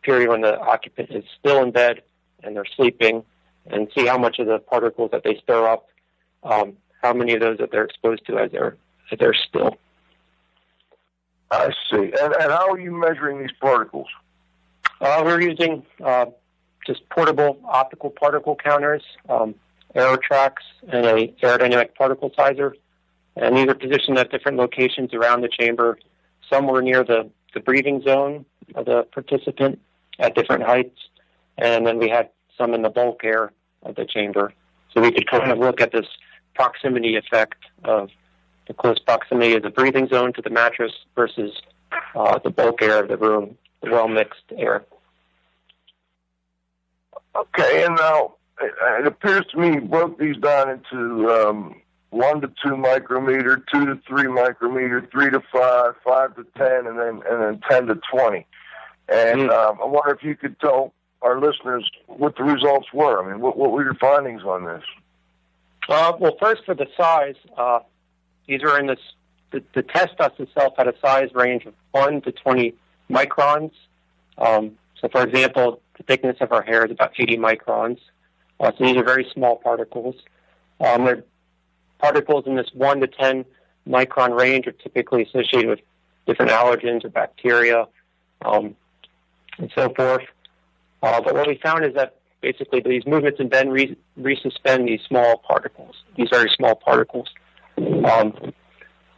[0.03, 2.01] period when the occupant is still in bed
[2.43, 3.23] and they're sleeping
[3.65, 5.87] and see how much of the particles that they stir up,
[6.43, 8.77] um, how many of those that they're exposed to as they're
[9.11, 9.77] as they're still.
[11.51, 12.11] I see.
[12.19, 14.07] And, and how are you measuring these particles?
[14.99, 16.27] Uh, we're using uh,
[16.87, 19.53] just portable optical particle counters, um,
[19.95, 22.75] AeroTraks, and a aerodynamic particle sizer.
[23.35, 25.99] And these are positioned at different locations around the chamber.
[26.49, 29.79] Some were near the, the breathing zone of the participant
[30.19, 30.99] at different heights,
[31.57, 33.51] and then we had some in the bulk air
[33.83, 34.53] of the chamber.
[34.93, 36.05] So we could kind of look at this
[36.55, 38.09] proximity effect of
[38.67, 41.51] the close proximity of the breathing zone to the mattress versus
[42.15, 44.83] uh, the bulk air of the room, the well mixed air.
[47.35, 52.51] Okay, and now it appears to me you broke these down into um, one to
[52.63, 57.41] two micrometer, two to three micrometer, three to five, five to ten, and then and
[57.41, 58.45] then ten to twenty.
[59.09, 59.49] And mm.
[59.49, 63.23] um, I wonder if you could tell our listeners what the results were.
[63.23, 64.83] I mean, what, what were your findings on this?
[65.89, 67.79] Uh, well, first for the size, uh,
[68.47, 68.99] these are in this.
[69.51, 72.75] The, the test dust itself had a size range of one to twenty
[73.09, 73.71] microns.
[74.37, 77.99] Um, so, for example, the thickness of our hair is about 80 microns.
[78.59, 80.15] Uh, so these are very small particles.
[80.79, 81.23] Um, they're
[81.99, 83.45] particles in this 1 to 10
[83.87, 85.79] micron range are typically associated with
[86.25, 87.87] different allergens or bacteria
[88.43, 88.75] um,
[89.57, 90.23] and so forth.
[91.01, 95.37] Uh, but what we found is that basically these movements in re- resuspend these small
[95.37, 97.29] particles, these very small particles.
[97.77, 98.53] Um,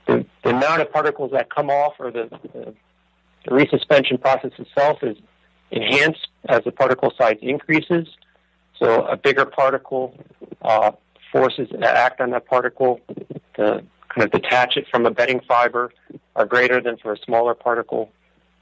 [0.07, 2.73] the, the, amount of particles that come off or the, the,
[3.43, 5.17] the resuspension process itself is
[5.71, 8.07] enhanced as the particle size increases.
[8.79, 10.15] So a bigger particle
[10.61, 10.91] uh,
[11.31, 13.01] forces that act on that particle
[13.55, 15.91] to kind of detach it from a bedding fiber
[16.35, 18.11] are greater than for a smaller particle.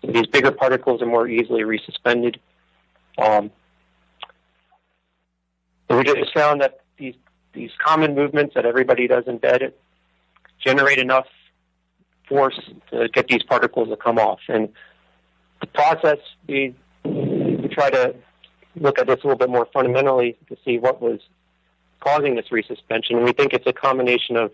[0.01, 2.37] So these bigger particles are more easily resuspended.
[3.17, 3.51] Um,
[5.89, 7.15] we just found that these
[7.53, 9.73] these common movements that everybody does in bed
[10.59, 11.27] generate enough
[12.27, 14.39] force to get these particles to come off.
[14.47, 14.69] And
[15.61, 16.17] the process
[16.47, 18.15] we we try to
[18.75, 21.19] look at this a little bit more fundamentally to see what was
[21.99, 23.11] causing this resuspension.
[23.11, 24.51] And we think it's a combination of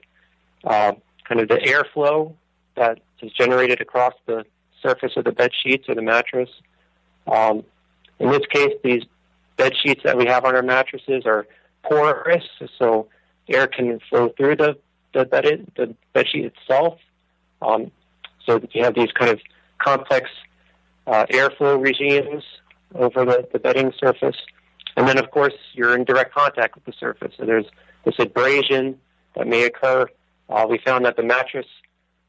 [0.64, 0.94] uh,
[1.26, 2.34] kind of the airflow
[2.76, 4.46] that is generated across the
[4.82, 6.50] surface of the bed sheets or the mattress.
[7.28, 7.64] Um,
[8.20, 9.04] in this case, these
[9.60, 11.46] bed sheets that we have on our mattresses are
[11.84, 12.48] porous,
[12.80, 13.08] so
[13.50, 14.72] air can flow through the
[15.14, 15.46] the bed
[15.76, 16.96] the bed sheet itself.
[17.62, 17.92] Um,
[18.46, 19.40] so you have these kind of
[19.88, 20.30] complex
[21.06, 22.44] uh, airflow regimes
[22.96, 24.38] over the, the bedding surface.
[24.96, 27.34] And then, of course, you're in direct contact with the surface.
[27.38, 27.66] So there's
[28.06, 28.98] this abrasion
[29.36, 30.08] that may occur.
[30.50, 31.68] Uh, we found that the mattress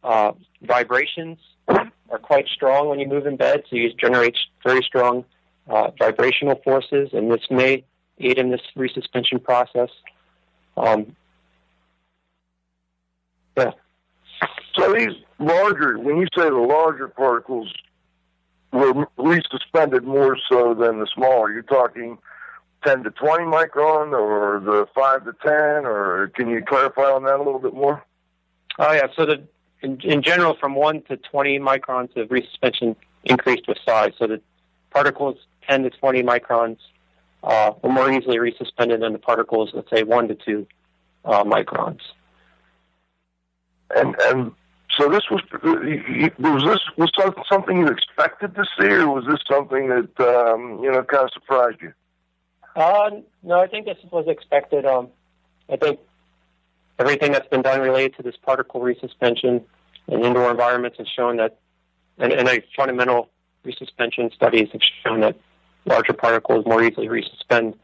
[0.05, 1.39] uh, vibrations
[1.69, 5.25] are quite strong when you move in bed, so you generate very strong
[5.71, 7.85] uh, vibrational forces, and this may
[8.19, 9.89] aid in this resuspension process.
[10.77, 11.17] Um,
[13.57, 13.73] yeah.
[14.75, 17.73] So these larger, when you say the larger particles
[18.73, 22.19] were resuspended more so than the smaller, you're talking
[22.85, 25.53] 10 to 20 micron or the 5 to 10,
[25.87, 28.05] or can you clarify on that a little bit more?
[28.79, 29.07] Oh, yeah.
[29.15, 29.43] So the
[29.83, 34.13] in, in general, from 1 to 20 microns of resuspension increased with size.
[34.19, 34.41] So the
[34.91, 36.79] particles 10 to 20 microns
[37.43, 40.67] uh, were more easily resuspended than the particles, let's say, 1 to 2
[41.25, 42.01] uh, microns.
[43.95, 44.53] And and
[44.97, 45.43] so this was
[46.39, 50.91] was this was something you expected to see, or was this something that um, you
[50.91, 51.93] know kind of surprised you?
[52.77, 53.11] Uh,
[53.43, 54.87] no, I think this was expected.
[54.87, 55.09] Um,
[55.69, 55.99] I think
[56.99, 59.65] everything that's been done related to this particle resuspension
[60.09, 61.59] in indoor environments has shown that,
[62.19, 63.29] and, and a fundamental
[63.65, 65.37] resuspension studies have shown that
[65.85, 67.75] larger particles more easily resuspend.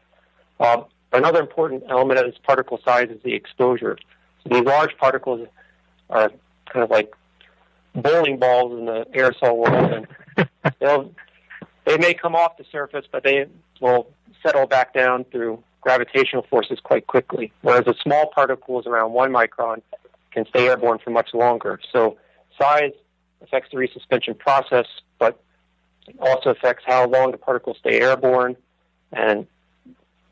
[0.59, 0.83] Uh,
[1.13, 3.97] another important element of this particle size is the exposure.
[4.43, 5.47] So these large particles
[6.09, 6.31] are
[6.71, 7.13] kind of like
[7.95, 10.05] bowling balls in the aerosol world,
[10.37, 11.11] and they'll
[11.85, 13.45] they may come off the surface, but they
[13.79, 14.09] will
[14.43, 17.51] settle back down through gravitational forces quite quickly.
[17.61, 19.81] Whereas the small particles around one micron
[20.31, 21.79] can stay airborne for much longer.
[21.93, 22.17] So
[22.59, 22.91] size
[23.41, 24.85] affects the resuspension process,
[26.19, 28.55] also affects how long the particles stay airborne
[29.11, 29.47] and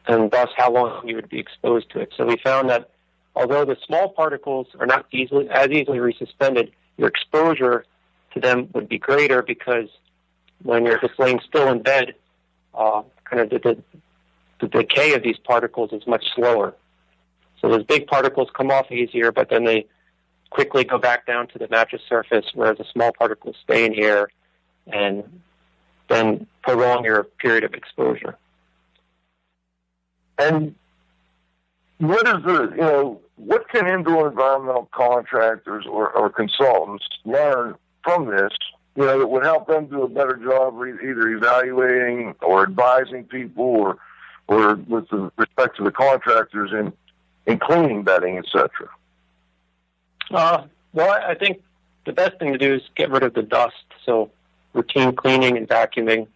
[0.07, 2.13] and thus how long you would be exposed to it.
[2.15, 2.91] So we found that
[3.35, 7.85] although the small particles are not easily as easily resuspended, your exposure
[8.33, 9.89] to them would be greater because
[10.61, 12.13] when you're just laying still in bed,
[12.73, 13.83] uh, kind of the, the,
[14.61, 16.75] the decay of these particles is much slower.
[17.61, 19.88] So those big particles come off easier, but then they
[20.51, 24.29] quickly go back down to the mattress surface, whereas the small particles stay in here
[24.88, 25.23] and
[26.10, 28.38] then prolong your period of exposure.
[30.38, 30.76] And
[32.00, 38.28] what is the, you know, what can indoor environmental contractors or, or consultants learn from
[38.28, 38.52] this,
[38.96, 43.63] you know, that would help them do a better job either evaluating or advising people
[43.63, 43.98] or,
[44.48, 45.06] or with
[45.38, 46.94] respect to the contractors in,
[47.46, 48.70] in cleaning bedding, etc.?
[50.32, 50.63] Uh,
[50.94, 51.62] well, I think
[52.06, 53.76] the best thing to do is get rid of the dust.
[54.06, 54.32] So
[54.75, 56.27] routine cleaning and vacuuming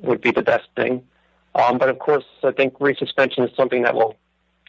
[0.00, 1.02] would be the best thing.
[1.54, 4.16] Um, but of course, I think resuspension is something that will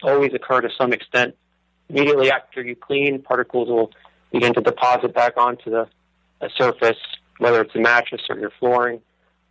[0.01, 1.35] always occur to some extent.
[1.89, 3.91] Immediately after you clean, particles will
[4.31, 5.87] begin to deposit back onto the,
[6.57, 6.97] surface,
[7.37, 8.99] whether it's a mattress or your flooring.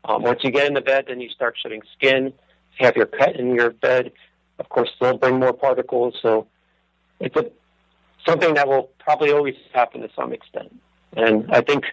[0.05, 2.27] Um, once you get in the bed, then you start shedding skin.
[2.27, 4.13] If you have your pet in your bed,
[4.59, 6.19] of course, they'll bring more particles.
[6.21, 6.49] So
[7.19, 7.51] it's a,
[8.29, 10.79] something that will probably always happen to some extent.
[11.17, 11.85] And I think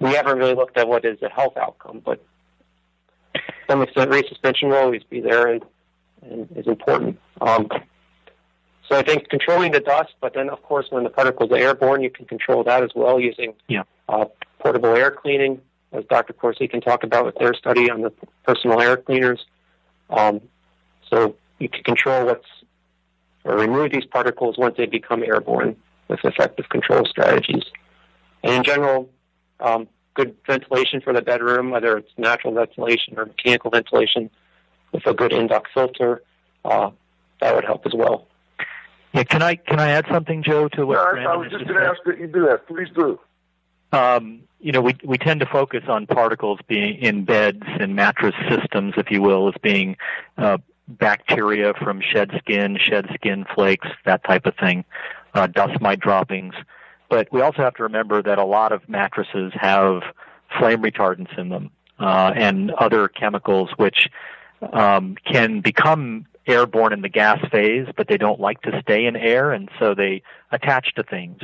[0.00, 2.24] we haven't really looked at what is the health outcome, but
[3.34, 5.64] to some extent, resuspension will always be there and,
[6.22, 7.18] and is important.
[7.40, 7.68] Um,
[8.88, 12.02] so I think controlling the dust, but then of course when the particles are airborne,
[12.02, 13.82] you can control that as well using yeah.
[14.08, 14.26] uh,
[14.60, 15.60] portable air cleaning,
[15.92, 16.32] as Dr.
[16.32, 18.12] Corsi can talk about with their study on the
[18.44, 19.44] personal air cleaners.
[20.10, 20.40] Um,
[21.10, 22.46] so you can control what's
[23.44, 25.76] or remove these particles once they become airborne
[26.08, 27.62] with effective control strategies.
[28.42, 29.08] And in general,
[29.60, 34.30] um, good ventilation for the bedroom, whether it's natural ventilation or mechanical ventilation
[34.92, 36.22] with a good induct filter,
[36.64, 36.90] uh,
[37.40, 38.26] that would help as well.
[39.12, 41.64] Yeah, can I can I add something, Joe, to what no, Brandon I was just
[41.64, 42.66] going to ask that you do that.
[42.66, 43.18] Please do.
[43.92, 48.34] Um, you know, we we tend to focus on particles being in beds and mattress
[48.48, 49.96] systems, if you will, as being
[50.36, 54.84] uh, bacteria from shed skin, shed skin flakes, that type of thing,
[55.34, 56.54] uh, dust mite droppings.
[57.08, 60.02] But we also have to remember that a lot of mattresses have
[60.58, 64.08] flame retardants in them uh, and other chemicals which
[64.72, 69.16] um, can become airborne in the gas phase, but they don't like to stay in
[69.16, 71.40] air, and so they attach to things.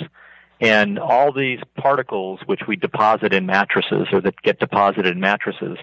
[0.60, 5.76] And all these particles which we deposit in mattresses or that get deposited in mattresses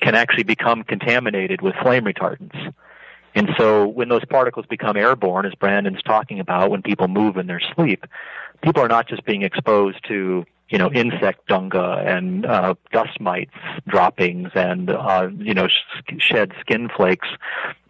[0.00, 2.72] can actually become contaminated with flame retardants.
[3.34, 7.48] And so when those particles become airborne, as Brandon's talking about, when people move in
[7.48, 8.06] their sleep,
[8.64, 13.52] people are not just being exposed to you know insect dunga and uh, dust mites
[13.86, 17.28] droppings and uh, you know sh- shed skin flakes,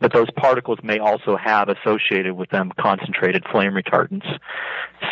[0.00, 4.38] but those particles may also have associated with them concentrated flame retardants.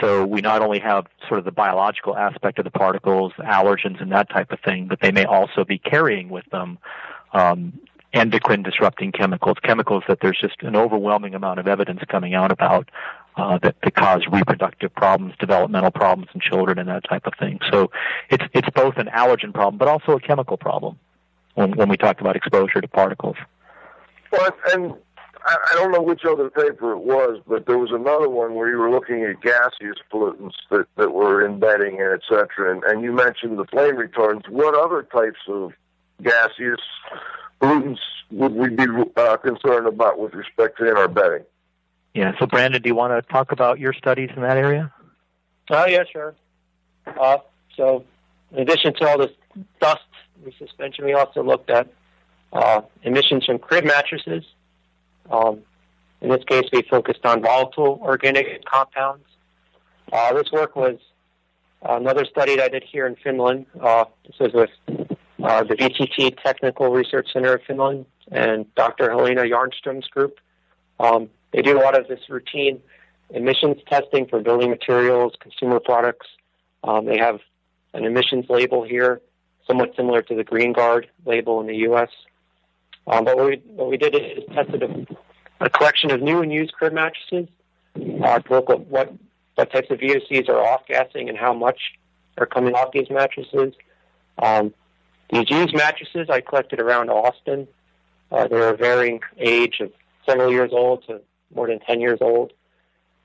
[0.01, 4.11] So we not only have sort of the biological aspect of the particles, allergens and
[4.13, 6.79] that type of thing, but they may also be carrying with them
[7.33, 7.79] um,
[8.13, 12.91] endocrine disrupting chemicals, chemicals that there's just an overwhelming amount of evidence coming out about
[13.37, 17.59] uh, that, that cause reproductive problems, developmental problems in children, and that type of thing.
[17.71, 17.91] So
[18.31, 20.99] it's it's both an allergen problem, but also a chemical problem
[21.55, 23.37] when when we talk about exposure to particles.
[24.31, 24.95] But and
[25.45, 28.79] I, don't know which other paper it was, but there was another one where you
[28.79, 33.03] were looking at gaseous pollutants that, that were in bedding and et cetera, and, and
[33.03, 34.49] you mentioned the flame retardants.
[34.49, 35.73] What other types of
[36.23, 36.81] gaseous
[37.61, 37.99] pollutants
[38.31, 41.45] would we be uh, concerned about with respect to in our bedding?
[42.15, 42.33] Yeah.
[42.39, 44.93] So, Brandon, do you want to talk about your studies in that area?
[45.71, 46.35] Oh, yeah, sure.
[47.07, 47.39] Uh,
[47.77, 48.05] so,
[48.53, 49.31] in addition to all this
[49.81, 50.03] dust
[50.45, 51.89] resuspension, we also looked at
[52.53, 54.45] uh, emissions from crib mattresses.
[55.31, 55.61] Um,
[56.21, 59.25] in this case, we focused on volatile organic compounds.
[60.13, 60.99] Uh, this work was
[61.83, 63.67] another study that I did here in Finland.
[63.81, 64.71] Uh, this was with
[65.43, 69.11] uh, the VTT Technical Research Center of Finland and Dr.
[69.11, 70.39] Helena Jarnström's group.
[71.01, 72.81] Um, they do a lot of this routine
[73.31, 76.27] emissions testing for building materials, consumer products.
[76.85, 77.41] Um, they have
[77.95, 79.21] an emissions label here,
[79.67, 82.09] somewhat similar to the Green Guard label in the U.S.
[83.07, 85.07] Um, but what we, what we did is tested a,
[85.65, 87.49] a collection of new and used crib mattresses
[87.97, 89.13] uh, to look at what,
[89.55, 91.79] what types of VOCs are off-gassing and how much
[92.39, 93.75] are coming off these mattresses.
[94.43, 94.73] Um,
[95.31, 97.69] these used mattresses I collected around Austin.
[98.31, 99.93] Uh, they're a varying age of
[100.27, 101.21] several years old to
[101.55, 102.53] more than 10 years old.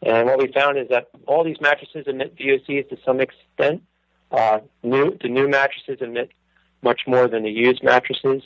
[0.02, 3.84] And what we found is that all these mattresses emit VOCs to some extent.
[4.32, 6.32] Uh, new, the new mattresses emit
[6.82, 8.44] much more than the used mattresses.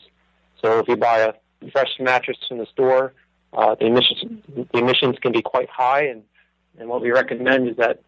[0.61, 1.34] So if you buy a
[1.71, 3.13] fresh mattress from the store,
[3.53, 6.23] uh, the emissions the emissions can be quite high, and
[6.79, 8.01] and what we recommend is that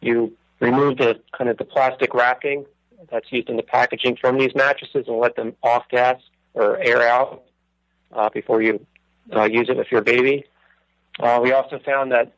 [0.00, 2.64] you remove the kind of the plastic wrapping
[3.10, 6.20] that's used in the packaging from these mattresses and let them off gas
[6.54, 7.42] or air out
[8.12, 8.84] uh, before you
[9.34, 10.44] uh, use it with your baby.
[11.20, 12.32] Uh, we also found that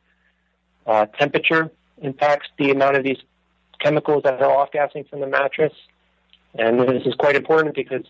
[0.85, 1.71] uh, temperature
[2.01, 3.17] impacts the amount of these
[3.79, 5.73] chemicals that are off gassing from the mattress.
[6.57, 8.05] And this is quite important because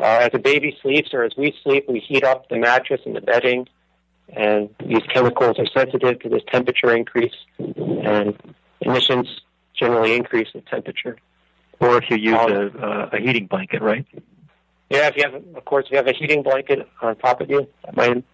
[0.00, 3.16] uh, as a baby sleeps or as we sleep, we heat up the mattress and
[3.16, 3.68] the bedding,
[4.28, 8.36] and these chemicals are sensitive to this temperature increase, and
[8.80, 9.40] emissions
[9.74, 11.16] generally increase with temperature.
[11.80, 14.06] Or if you use um, a, a heating blanket, right?
[14.90, 17.48] Yeah, if you have, of course, if you have a heating blanket on top of
[17.48, 18.24] you, that might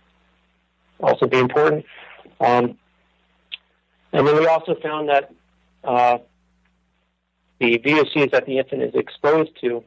[1.00, 1.84] also be important.
[2.40, 2.78] Um,
[4.12, 5.32] and then we also found that
[5.84, 6.18] uh,
[7.58, 9.84] the VOCs that the infant is exposed to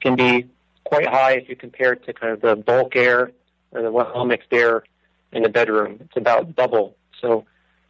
[0.00, 0.46] can be
[0.84, 3.32] quite high if you compare it to kind of the bulk air
[3.72, 4.84] or the well mixed air
[5.32, 5.98] in the bedroom.
[6.00, 6.96] It's about double.
[7.20, 7.44] So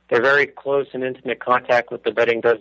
[0.08, 2.58] they're very close and intimate contact with the bedding does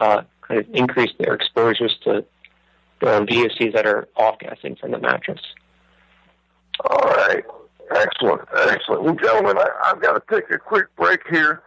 [0.00, 2.24] uh, kind of increase their exposures to
[3.00, 5.40] the VOCs that are off gassing from the mattress.
[6.80, 7.44] All right.
[7.90, 8.42] Excellent.
[8.56, 9.02] Excellent.
[9.02, 11.62] Well, gentlemen, I, I've got to take a quick break here,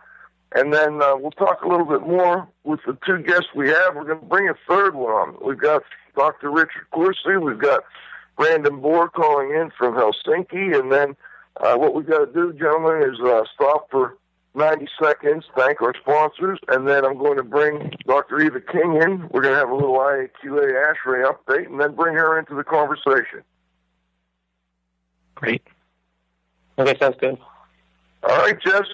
[0.54, 3.96] and then uh, we'll talk a little bit more with the two guests we have.
[3.96, 5.38] We're going to bring a third one on.
[5.44, 5.84] We've got
[6.16, 6.52] Dr.
[6.52, 7.38] Richard Corsi.
[7.42, 7.84] We've got
[8.38, 11.16] Brandon Boor calling in from Helsinki, and then
[11.60, 14.18] uh, what we've got to do, gentlemen, is uh, stop for
[14.54, 18.42] 90 seconds, thank our sponsors, and then I'm going to bring Dr.
[18.42, 19.30] Eva King in.
[19.32, 22.64] We're going to have a little IAQA ASHRAE update, and then bring her into the
[22.64, 23.44] conversation.
[25.36, 25.64] Great.
[26.82, 27.38] Okay, sounds good.
[28.24, 28.88] All right, Jess.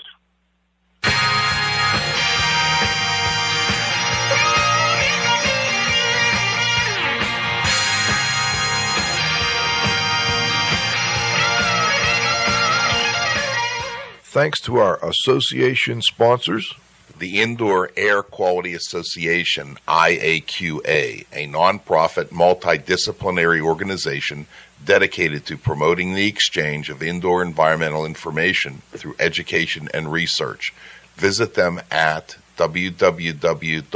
[14.21, 16.75] Thanks to our association sponsors
[17.19, 24.45] the Indoor Air Quality Association, IAQA, a nonprofit multidisciplinary organization
[24.83, 30.73] dedicated to promoting the exchange of indoor environmental information through education and research.
[31.15, 33.87] Visit them at www.iaqa.org.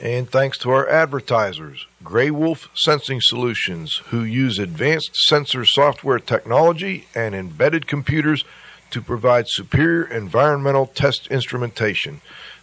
[0.00, 7.34] And thanks to our advertisers, GrayWolf Sensing Solutions, who use advanced sensor software technology and
[7.34, 8.44] embedded computers
[8.90, 12.20] to provide superior environmental test instrumentation.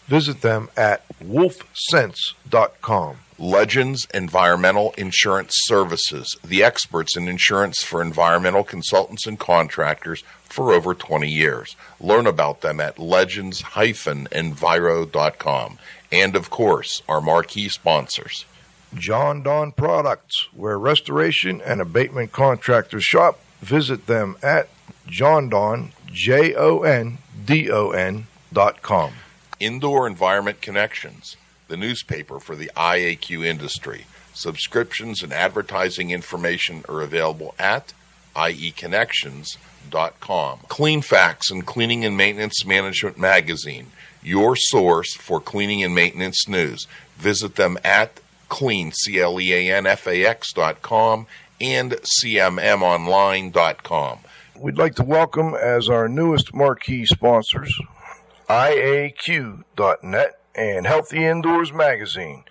[0.07, 3.17] Visit them at wolfsense.com.
[3.37, 10.93] Legends Environmental Insurance Services, the experts in insurance for environmental consultants and contractors for over
[10.93, 11.75] 20 years.
[11.99, 15.79] Learn about them at legends-enviro.com.
[16.11, 18.45] And of course, our marquee sponsors.
[18.93, 23.41] Jon-Don Products, where restoration and abatement contractors shop.
[23.59, 24.69] Visit them at
[25.07, 29.13] jondon, J-O-N-D-O-N dot com.
[29.59, 31.35] Indoor Environment Connections,
[31.67, 34.05] the newspaper for the IAQ industry.
[34.33, 37.93] Subscriptions and advertising information are available at
[38.35, 40.59] ieconnections.com.
[40.67, 43.91] Cleanfax and Cleaning and Maintenance Management Magazine,
[44.21, 46.87] your source for cleaning and maintenance news.
[47.17, 51.27] Visit them at clean, C-L-E-A-N-F-A-X dot com
[51.61, 51.91] and
[52.23, 54.19] cmmonline.com.
[54.57, 57.73] We'd like to welcome as our newest marquee sponsors
[58.49, 62.43] IAQ.net and Healthy Indoors Magazine,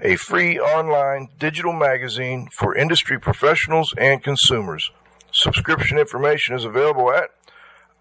[0.00, 4.90] a free online digital magazine for industry professionals and consumers.
[5.32, 7.30] Subscription information is available at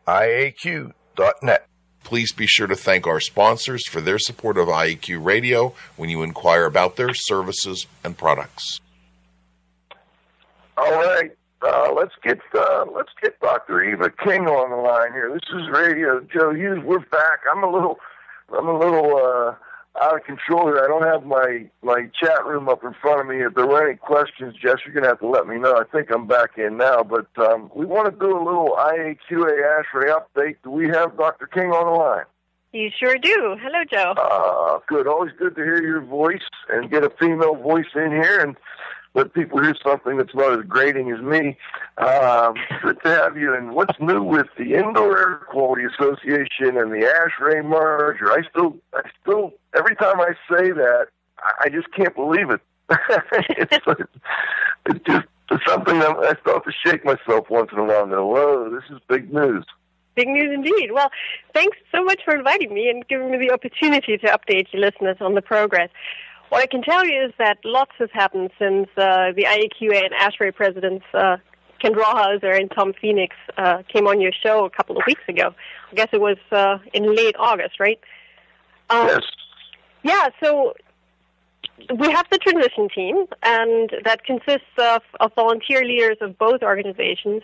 [0.07, 1.67] IAQ.net.
[2.03, 6.21] Please be sure to thank our sponsors for their support of IAQ Radio when you
[6.21, 8.79] inquire about their services and products.
[10.77, 11.31] All right,
[11.61, 13.83] uh, let's get uh, let's get Dr.
[13.83, 15.31] Eva King on the line here.
[15.33, 16.83] This is Radio Joe Hughes.
[16.83, 17.39] We're back.
[17.53, 17.99] I'm a little
[18.55, 19.55] I'm a little uh,
[20.01, 20.81] out of control here.
[20.83, 23.43] I don't have my my chat room up in front of me.
[23.43, 25.75] If there were any questions, Jess, you're gonna have to let me know.
[25.75, 29.79] I think I'm back in now, but um, we want to do a little IAQA
[29.79, 30.57] ASHRAE update.
[30.63, 31.47] Do we have Dr.
[31.47, 32.25] King on the line?
[32.73, 33.55] You sure do.
[33.61, 34.13] Hello, Joe.
[34.17, 35.07] Uh, good.
[35.07, 38.57] Always good to hear your voice and get a female voice in here and
[39.15, 41.57] let people hear something that's not as grating as me.
[41.97, 43.55] Um, good to have you.
[43.55, 48.31] And what's new with the Indoor Air Quality Association and the ASHRAE merger?
[48.31, 51.07] I still, I still, every time I say that,
[51.61, 52.61] I, just can't believe it.
[52.89, 53.85] it's,
[54.85, 55.25] it's just
[55.65, 58.83] something that I start to shake myself once in a while and go, whoa, this
[58.89, 59.65] is big news.
[60.15, 60.91] Big news indeed.
[60.91, 61.09] Well,
[61.53, 65.17] thanks so much for inviting me and giving me the opportunity to update your listeners
[65.19, 65.89] on the progress.
[66.49, 70.13] What I can tell you is that lots has happened since uh, the IAQA and
[70.13, 71.37] ASHRAE presidents, uh,
[71.79, 75.53] Ken Rawhauser and Tom Phoenix, uh, came on your show a couple of weeks ago.
[75.91, 77.99] I guess it was uh, in late August, right?
[78.89, 79.23] Um, yes.
[80.03, 80.75] Yeah, so
[81.97, 87.41] we have the transition team, and that consists of, of volunteer leaders of both organizations,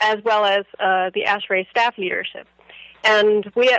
[0.00, 2.46] as well as uh, the ASHRAE staff leadership.
[3.04, 3.74] And we,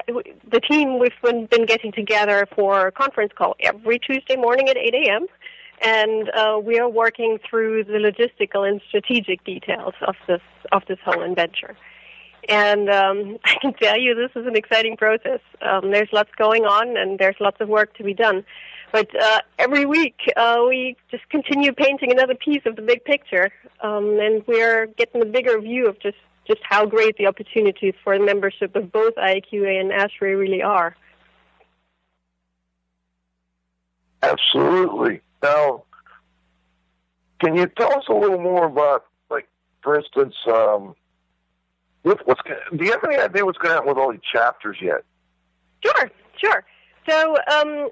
[0.50, 4.94] the team, we've been getting together for a conference call every Tuesday morning at 8
[4.96, 5.28] a.m.
[5.84, 10.42] And uh, we are working through the logistical and strategic details of this
[10.72, 11.76] of this whole adventure.
[12.50, 15.40] And um, I can tell you, this is an exciting process.
[15.62, 18.44] Um, there's lots going on, and there's lots of work to be done.
[18.92, 23.50] But uh, every week, uh, we just continue painting another piece of the big picture,
[23.82, 26.18] um, and we're getting a bigger view of just
[26.48, 30.96] just how great the opportunities for membership of both IAQA and ASHRAE really are.
[34.24, 35.22] Absolutely.
[35.42, 35.84] Now,
[37.40, 39.48] can you tell us a little more about, like,
[39.82, 40.96] for instance, um,
[42.04, 42.22] what's
[42.76, 45.04] do you have any idea what's going to happen with all these chapters yet?
[45.84, 46.64] Sure, sure.
[47.10, 47.90] So, um,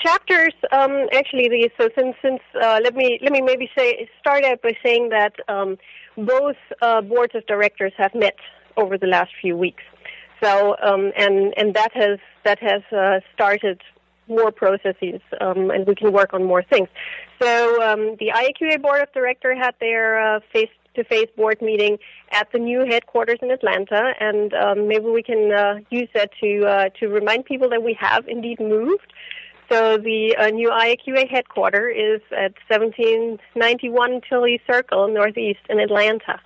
[0.00, 4.60] chapters um, actually so since since uh, let me let me maybe say start out
[4.62, 5.76] by saying that um,
[6.16, 8.36] both uh, boards of directors have met
[8.76, 9.82] over the last few weeks.
[10.42, 13.80] So um, and and that has that has uh, started
[14.28, 16.88] more processes, um, and we can work on more things.
[17.42, 21.98] So um, the IAQA board of director had their uh, face-to-face board meeting
[22.30, 26.64] at the new headquarters in Atlanta, and um, maybe we can uh, use that to
[26.64, 29.12] uh, to remind people that we have indeed moved.
[29.70, 36.40] So the uh, new IAQA headquarters is at 1791 Tullie Circle, Northeast in Atlanta.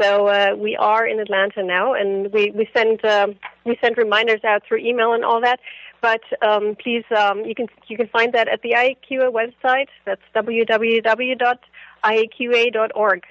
[0.00, 3.28] So uh, we are in Atlanta now, and we we send uh,
[3.64, 5.60] we send reminders out through email and all that.
[6.02, 9.86] But um, please, um, you can you can find that at the IAQA website.
[10.04, 11.52] That's www.iaqa.org.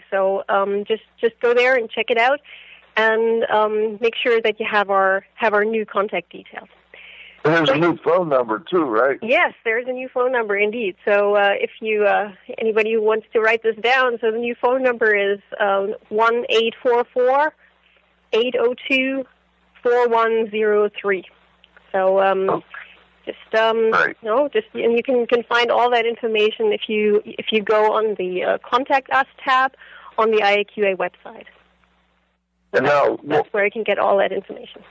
[0.09, 2.39] So um, just just go there and check it out,
[2.95, 6.69] and um, make sure that you have our have our new contact details.
[7.45, 9.19] There's a new phone number too, right?
[9.21, 10.95] Yes, there's a new phone number indeed.
[11.05, 14.55] So uh, if you uh, anybody who wants to write this down, so the new
[14.59, 17.53] phone number is um, one eight four four
[18.33, 19.25] eight zero oh two
[19.83, 21.23] four one zero three.
[21.91, 22.63] So um, oh.
[23.27, 24.17] just um, right.
[24.23, 27.93] know, just and you can can find all that information if you if you go
[27.93, 29.73] on the uh, contact us tab
[30.17, 31.45] on the IAQA website.
[32.73, 34.83] And now, that's where you can get all that information.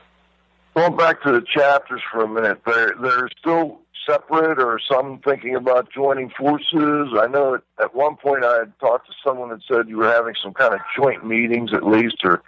[0.74, 5.54] Going back to the chapters for a minute, they're they're still separate, or some thinking
[5.54, 7.08] about joining forces.
[7.18, 10.34] I know at, one point I had talked to someone that said you were having
[10.42, 12.42] some kind of joint meetings, at least, or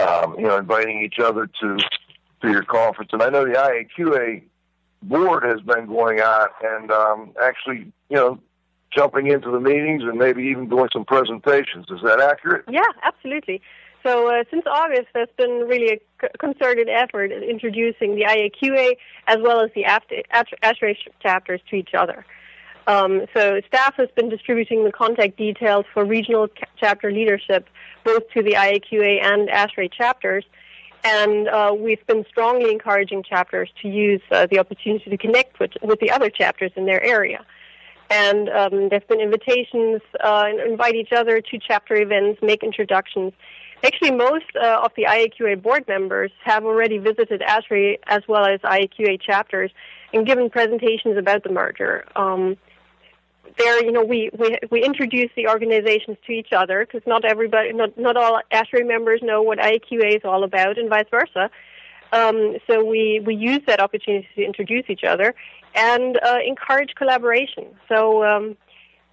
[0.00, 1.78] um, you know, inviting each other to
[2.42, 3.10] to your conference.
[3.12, 4.42] And I know the IAQA
[5.02, 8.40] board has been going out and um, actually, you know,
[8.94, 11.86] jumping into the meetings and maybe even doing some presentations.
[11.90, 12.64] Is that accurate?
[12.68, 13.60] Yeah, absolutely.
[14.02, 18.96] So uh, since August, there's been really a concerted effort in introducing the IAQA
[19.26, 22.24] as well as the ASHRAE chapters to each other.
[22.86, 27.68] Um, so staff has been distributing the contact details for regional chapter leadership,
[28.02, 30.44] both to the IAQA and ASHRAE chapters,
[31.04, 35.72] and uh, we've been strongly encouraging chapters to use uh, the opportunity to connect with,
[35.82, 37.44] with the other chapters in their area.
[38.10, 43.32] And um, there's been invitations, uh, invite each other to chapter events, make introductions.
[43.84, 48.60] Actually, most uh, of the IAQA board members have already visited ASHRAE as well as
[48.60, 49.70] IAQA chapters
[50.12, 52.04] and given presentations about the merger.
[52.16, 52.56] Um,
[53.56, 57.72] there, you know, we, we we introduce the organizations to each other because not everybody,
[57.72, 61.50] not not all ASHRAE members know what IAQA is all about, and vice versa.
[62.12, 65.34] Um, so we we use that opportunity to introduce each other
[65.74, 67.66] and uh, encourage collaboration.
[67.88, 68.56] So um,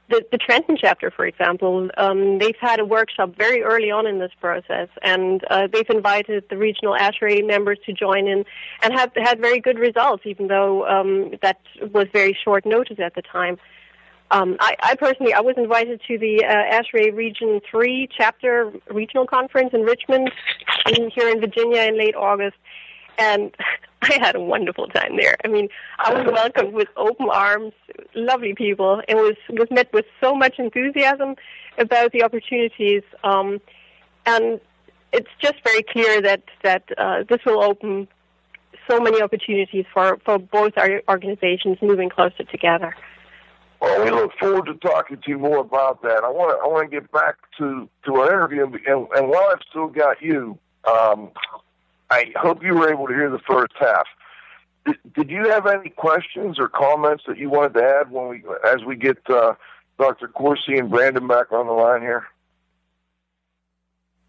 [0.09, 4.19] the, the Trenton chapter, for example, um, they've had a workshop very early on in
[4.19, 8.45] this process, and uh, they've invited the regional ASHRAE members to join in,
[8.83, 11.59] and have had very good results, even though um, that
[11.91, 13.57] was very short notice at the time.
[14.31, 19.25] Um, I, I, personally, I was invited to the uh, ASHRAE Region 3 chapter regional
[19.27, 20.31] conference in Richmond
[20.87, 22.57] in, here in Virginia in late August,
[23.17, 23.55] and
[24.09, 25.35] I had a wonderful time there.
[25.43, 27.73] I mean, I was welcomed with open arms,
[28.13, 31.35] lovely people, and was was met with so much enthusiasm
[31.77, 33.03] about the opportunities.
[33.23, 33.59] Um,
[34.25, 34.59] and
[35.11, 38.07] it's just very clear that that uh, this will open
[38.89, 42.95] so many opportunities for for both our organizations moving closer together.
[43.81, 46.23] Well, we look forward to talking to you more about that.
[46.23, 49.49] I want to I want to get back to to our interview, and, and while
[49.51, 51.31] I've still got you, um,
[52.09, 54.05] I hope you were able to hear the first half.
[54.85, 58.43] Did, did you have any questions or comments that you wanted to add when we,
[58.67, 59.53] as we get uh,
[59.97, 60.27] Dr.
[60.27, 62.27] Corsi and Brandon back on the line here?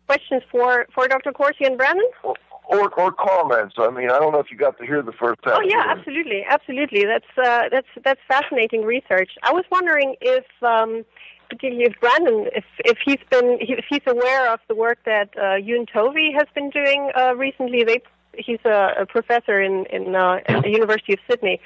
[0.07, 1.33] Questions for, for Dr.
[1.33, 2.09] Corsi and Brandon?
[2.23, 2.37] Or,
[2.69, 3.75] or, or comments.
[3.79, 5.59] I mean, I don't know if you got to hear the first half.
[5.59, 7.05] Oh yeah, absolutely, absolutely.
[7.05, 9.31] That's uh, that's that's fascinating research.
[9.45, 11.05] I was wondering if um,
[11.49, 15.59] particularly if Brandon, if if he's been if he's aware of the work that uh,
[15.69, 17.85] Euan Tovey has been doing uh, recently.
[17.85, 18.03] They
[18.37, 21.61] he's a, a professor in in uh, at the University of Sydney,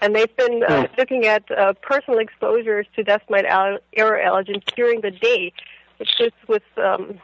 [0.00, 0.94] and they've been uh, hmm.
[0.98, 5.52] looking at uh, personal exposures to dust mite al- air allergens during the day,
[5.98, 7.18] which is with um,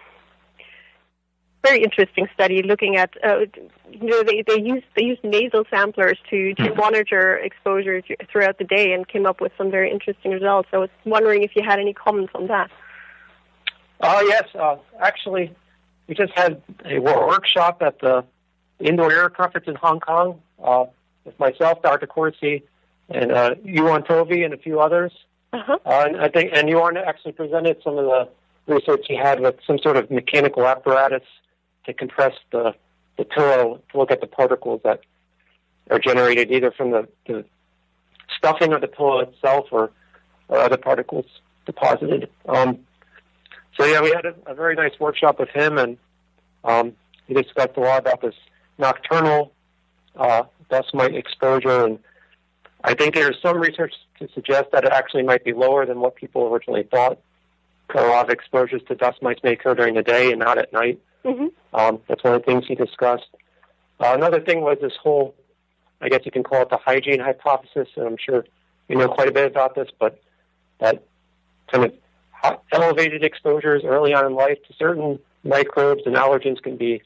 [1.65, 3.41] very interesting study looking at uh,
[3.91, 6.79] you know they they used they used nasal samplers to to mm-hmm.
[6.79, 10.69] monitor exposure throughout the day and came up with some very interesting results.
[10.73, 12.71] I was wondering if you had any comments on that.
[14.01, 15.55] Uh, yes, uh, actually,
[16.07, 18.25] we just had a workshop at the
[18.79, 20.85] Indoor Air Conference in Hong Kong uh,
[21.25, 22.07] with myself, Dr.
[22.07, 22.63] Corsi,
[23.09, 25.13] and uh, Euan Tovey, and a few others.
[25.55, 25.79] Uh-huh.
[25.87, 28.29] Uh, and I think and Euan actually presented some of the
[28.67, 31.23] research he had with some sort of mechanical apparatus
[31.87, 32.75] to compress the,
[33.17, 35.01] the pillow to look at the particles that
[35.91, 37.45] are generated either from the, the
[38.37, 39.91] stuffing of the pillow itself or,
[40.49, 41.27] or other particles
[41.67, 42.29] deposited.
[42.49, 42.81] Um,
[43.79, 45.99] so yeah, we had a, a, very nice workshop with him, and
[46.63, 46.93] um,
[47.29, 48.35] we discussed a lot about this
[48.79, 49.53] nocturnal
[50.17, 51.99] uh, dust mite exposure, and
[52.83, 56.15] I think there's some research to suggest that it actually might be lower than what
[56.15, 57.19] people originally thought.
[57.95, 60.73] A lot of exposures to dust mites may occur during the day and not at
[60.73, 61.01] night.
[61.25, 61.47] Mm-hmm.
[61.75, 63.29] Um, that's one of the things he discussed.
[64.01, 65.35] Uh, another thing was this whole,
[66.01, 68.45] I guess you can call it the hygiene hypothesis, and I'm sure
[68.89, 70.21] you know quite a bit about this, but
[70.81, 71.05] that
[71.71, 77.03] kind of elevated exposures early on in life to certain microbes and allergens can be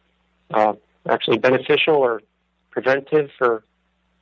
[0.53, 0.73] uh,
[1.09, 2.23] actually beneficial or
[2.71, 3.65] preventive for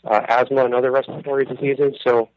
[0.05, 1.95] uh, asthma and other respiratory diseases.
[2.03, 2.29] So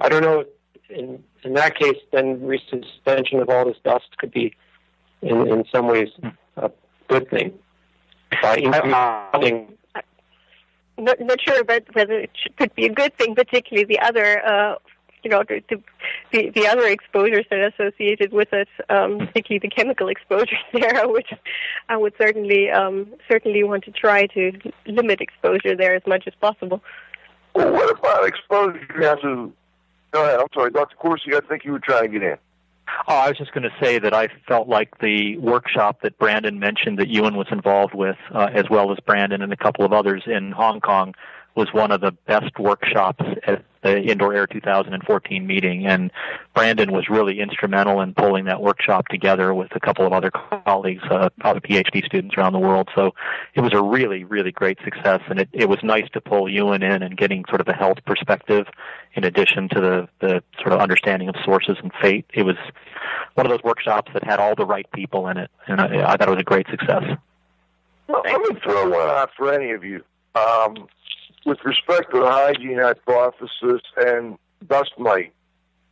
[0.00, 0.44] I don't know.
[0.88, 4.54] In in that case, then resuspension of all this dust could be,
[5.22, 6.08] in in some ways,
[6.56, 6.70] a
[7.08, 7.54] good thing
[8.42, 9.72] by increasing.
[10.98, 14.44] Not, not sure about whether it should, could be a good thing, particularly the other,
[14.46, 14.76] uh,
[15.22, 15.62] you know, the,
[16.32, 21.06] the the other exposures that are associated with it, um, particularly the chemical exposures there,
[21.06, 21.30] which
[21.88, 24.52] I would certainly um, certainly want to try to
[24.86, 26.82] limit exposure there as much as possible.
[27.54, 29.52] Well, what about exposure to?
[30.16, 30.40] Go ahead.
[30.40, 30.96] I'm sorry, Dr.
[30.96, 31.34] Corsi.
[31.34, 32.36] I think you were trying to get in.
[33.06, 36.58] Oh, I was just going to say that I felt like the workshop that Brandon
[36.58, 39.92] mentioned that Euan was involved with, uh, as well as Brandon and a couple of
[39.92, 41.14] others in Hong Kong,
[41.56, 46.10] was one of the best workshops at the Indoor Air 2014 meeting, and
[46.54, 51.02] Brandon was really instrumental in pulling that workshop together with a couple of other colleagues,
[51.10, 52.88] uh, other PhD students around the world.
[52.94, 53.14] So
[53.54, 56.82] it was a really, really great success, and it, it was nice to pull Euan
[56.82, 58.66] in and getting sort of a health perspective
[59.14, 62.26] in addition to the, the sort of understanding of sources and fate.
[62.34, 62.56] It was
[63.34, 66.16] one of those workshops that had all the right people in it, and I, I
[66.16, 67.04] thought it was a great success.
[68.08, 70.02] Well, let me throw one out for any of you.
[70.34, 70.88] Um,
[71.46, 74.36] with respect to the hygiene hypothesis and
[74.66, 75.32] dust mite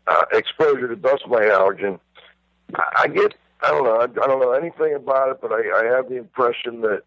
[0.07, 1.99] uh, exposure to dust mite allergen,
[2.99, 5.85] I get I don't know I, I don't know anything about it, but I, I
[5.97, 7.03] have the impression that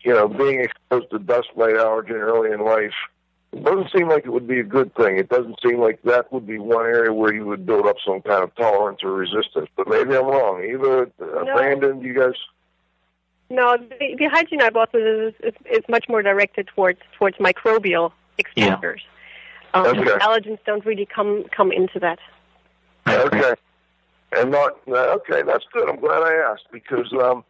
[0.00, 2.94] you know being exposed to dust mite allergen early in life
[3.54, 5.16] it doesn't seem like it would be a good thing.
[5.16, 8.20] It doesn't seem like that would be one area where you would build up some
[8.20, 9.68] kind of tolerance or resistance.
[9.76, 10.60] But maybe I'm wrong.
[10.60, 11.54] Uh, No.
[11.54, 12.34] Brandon, you guys.
[13.50, 19.02] No, the, the hygiene hypothesis is, is, is much more directed towards towards microbial exposures.
[19.74, 20.04] Um, Okay.
[20.20, 22.20] Allergens don't really come come into that.
[23.08, 23.54] Okay.
[24.36, 25.42] And not okay.
[25.42, 25.88] That's good.
[25.88, 27.44] I'm glad I asked because um,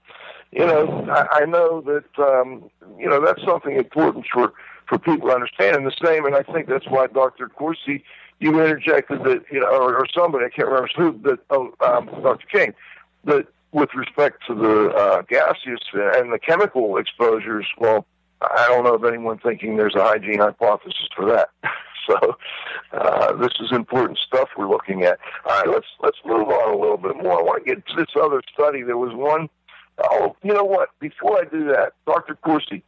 [0.51, 4.55] you know I, I know that um, you know that's something important for
[4.89, 5.77] for people to understand.
[5.77, 7.49] And the same, and I think that's why Dr.
[7.49, 8.03] Corsi,
[8.41, 12.07] you interjected that you know, or, or somebody I can't remember who that oh, um,
[12.23, 12.47] Dr.
[12.51, 12.75] King
[13.25, 17.67] that with respect to the uh, gaseous and the chemical exposures.
[17.77, 18.07] Well,
[18.41, 21.51] I don't know of anyone thinking there's a hygiene hypothesis for that.
[22.07, 22.37] So
[22.93, 25.19] uh, this is important stuff we're looking at.
[25.47, 27.39] All right, let's let's move on a little bit more.
[27.39, 28.83] I want to get to this other study.
[28.83, 29.49] There was one
[30.11, 30.91] oh you know what?
[31.01, 32.35] Before I do that, Dr.
[32.35, 32.85] Corsi,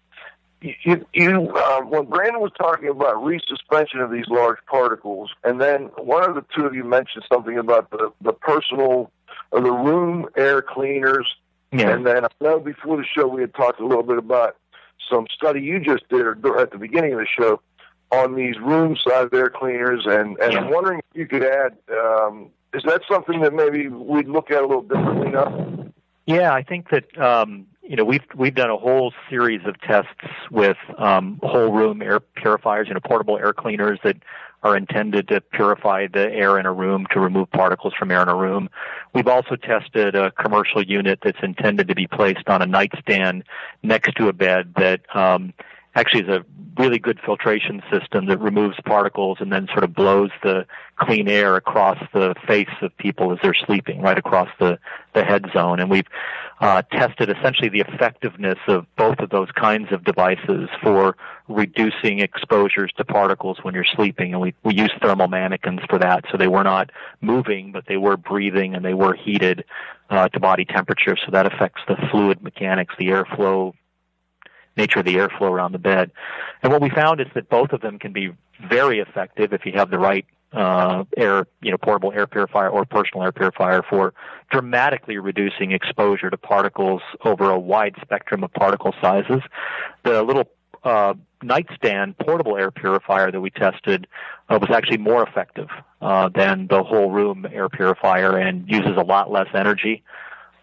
[0.60, 5.84] you, you uh, when Brandon was talking about resuspension of these large particles, and then
[5.96, 9.10] one of the two of you mentioned something about the the personal
[9.52, 11.26] the room air cleaners,
[11.72, 11.90] Yeah.
[11.90, 14.56] and then I know before the show we had talked a little bit about
[15.10, 17.60] some study you just did at the beginning of the show
[18.12, 21.76] on these room size air cleaners, and and I'm wondering if you could add.
[21.90, 25.86] Um, is that something that maybe we'd look at a little differently now?
[26.26, 30.10] Yeah, I think that um, you know we've we've done a whole series of tests
[30.50, 34.16] with um, whole room air purifiers, you know, portable air cleaners that
[34.62, 38.28] are intended to purify the air in a room to remove particles from air in
[38.28, 38.68] a room.
[39.14, 43.44] We've also tested a commercial unit that's intended to be placed on a nightstand
[43.82, 45.52] next to a bed that um,
[45.96, 46.44] actually is a
[46.78, 50.66] really good filtration system that removes particles and then sort of blows the
[50.96, 54.78] clean air across the face of people as they're sleeping, right across the,
[55.14, 55.80] the head zone.
[55.80, 56.06] And we've
[56.60, 61.16] uh, tested essentially the effectiveness of both of those kinds of devices for
[61.48, 64.32] reducing exposures to particles when you're sleeping.
[64.32, 66.24] And we, we use thermal mannequins for that.
[66.30, 66.90] So they were not
[67.20, 69.64] moving, but they were breathing and they were heated
[70.10, 71.16] uh, to body temperature.
[71.24, 73.72] So that affects the fluid mechanics, the airflow
[74.76, 76.10] nature of the airflow around the bed.
[76.62, 78.32] And what we found is that both of them can be
[78.68, 82.84] very effective if you have the right uh, air, you know, portable air purifier or
[82.84, 84.14] personal air purifier for
[84.50, 89.42] dramatically reducing exposure to particles over a wide spectrum of particle sizes.
[90.04, 90.48] The little
[90.84, 94.06] uh, nightstand portable air purifier that we tested
[94.48, 95.68] uh, was actually more effective
[96.00, 100.02] uh, than the whole room air purifier and uses a lot less energy.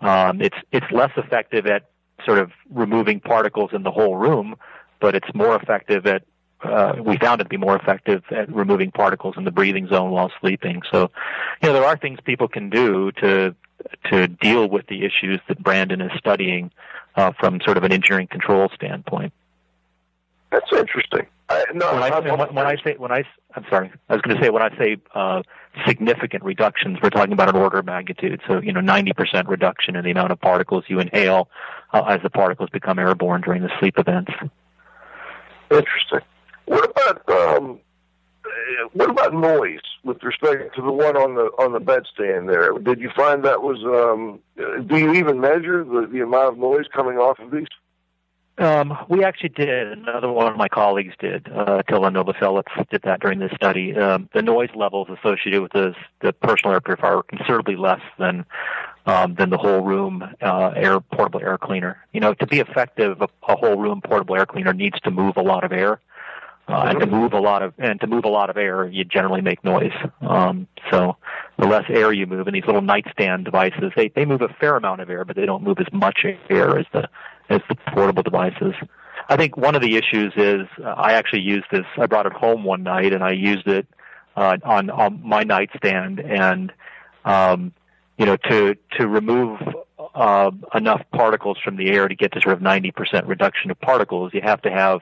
[0.02, 1.84] Um, it's it's less effective at
[2.26, 4.56] sort of removing particles in the whole room,
[5.00, 6.24] but it's more effective at
[6.64, 10.12] uh, we found it to be more effective at removing particles in the breathing zone
[10.12, 10.82] while sleeping.
[10.90, 11.12] So,
[11.62, 13.54] you know, there are things people can do to
[14.10, 16.72] to deal with the issues that Brandon is studying
[17.16, 19.34] uh, from sort of an engineering control standpoint.
[20.54, 21.26] That's interesting.
[21.50, 23.24] I, no, When I, when, when I say when I
[23.56, 25.42] I'm sorry, I was going to say when I say uh,
[25.88, 28.40] significant reductions, we're talking about an order of magnitude.
[28.48, 31.50] So you know, 90% reduction in the amount of particles you inhale
[31.92, 34.32] uh, as the particles become airborne during the sleep events.
[35.72, 36.20] Interesting.
[36.66, 37.80] What about um,
[38.46, 42.78] uh, what about noise with respect to the one on the on the bedstand there?
[42.78, 43.84] Did you find that was?
[43.84, 44.40] Um,
[44.86, 47.66] do you even measure the, the amount of noise coming off of these?
[48.58, 49.88] Um, we actually did.
[49.92, 51.48] Another one of my colleagues did.
[51.48, 53.96] Uh, Novoselac did that during this study.
[53.96, 58.46] Um, the noise levels associated with this, the personal air purifier were considerably less than
[59.06, 61.98] um, than the whole room uh, air portable air cleaner.
[62.14, 65.36] You know, to be effective, a, a whole room portable air cleaner needs to move
[65.38, 66.00] a lot of air.
[66.66, 69.04] Uh, and to move a lot of and to move a lot of air, you
[69.04, 69.92] generally make noise.
[70.22, 71.18] Um, so
[71.60, 74.78] the less air you move, and these little nightstand devices, they they move a fair
[74.78, 77.10] amount of air, but they don't move as much air as the
[77.50, 77.62] as
[77.94, 78.74] portable devices.
[79.30, 81.86] I think one of the issues is uh, I actually used this.
[81.98, 83.88] I brought it home one night and I used it
[84.36, 86.72] uh, on on my nightstand, and
[87.26, 87.74] um,
[88.18, 89.60] you know to to remove
[90.16, 94.34] uh, enough particles from the air to get to sort of 90% reduction of particles,
[94.34, 95.02] you have to have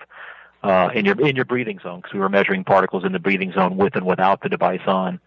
[0.64, 3.52] uh, in your in your breathing zone because we were measuring particles in the breathing
[3.54, 5.20] zone with and without the device on.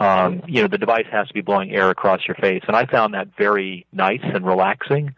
[0.00, 2.84] Um, you know, the device has to be blowing air across your face, and I
[2.84, 5.14] found that very nice and relaxing.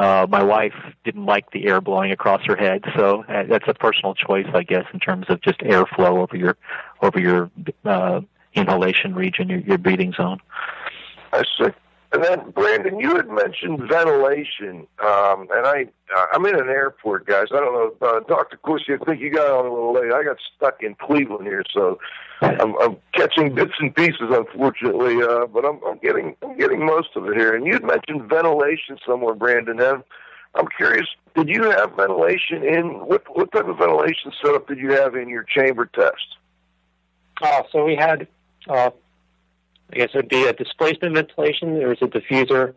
[0.00, 0.72] Uh, my wife
[1.04, 4.62] didn't like the air blowing across her head, so uh, that's a personal choice, I
[4.62, 6.56] guess, in terms of just airflow over your
[7.02, 7.50] over your
[7.84, 8.22] uh,
[8.54, 10.40] inhalation region, your, your breathing zone.
[11.34, 11.68] I see.
[12.12, 17.24] And then, Brandon, you had mentioned ventilation, um, and I, uh, I'm in an airport,
[17.24, 17.46] guys.
[17.52, 18.94] I don't know, uh, Doctor Corsi.
[18.94, 20.12] I think you got on a little late.
[20.12, 22.00] I got stuck in Cleveland here, so
[22.42, 25.22] I'm, I'm catching bits and pieces, unfortunately.
[25.22, 27.54] Uh, but I'm, I'm getting, I'm getting most of it here.
[27.54, 29.78] And you had mentioned ventilation somewhere, Brandon.
[29.78, 30.02] Have
[30.54, 31.06] I'm curious,
[31.36, 35.28] did you have ventilation in what what type of ventilation setup did you have in
[35.28, 36.36] your chamber test?
[37.40, 38.26] Uh, so we had,
[38.68, 38.90] uh,
[39.92, 41.74] I guess it would be a displacement ventilation.
[41.78, 42.74] There was a diffuser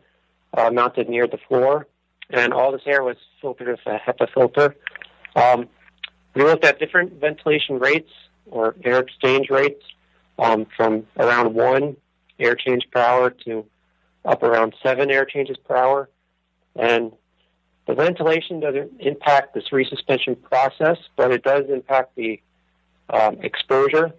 [0.54, 1.88] uh, mounted near the floor,
[2.30, 4.76] and all this air was filtered with a HEPA filter.
[5.36, 5.68] Um,
[6.34, 8.10] we looked at different ventilation rates
[8.50, 9.84] or air exchange rates
[10.40, 11.98] um, from around one
[12.40, 13.66] air change per hour to
[14.26, 16.10] up around seven air changes per hour.
[16.76, 17.12] And
[17.86, 22.42] the ventilation doesn't impact this resuspension process, but it does impact the
[23.10, 24.14] um, exposure.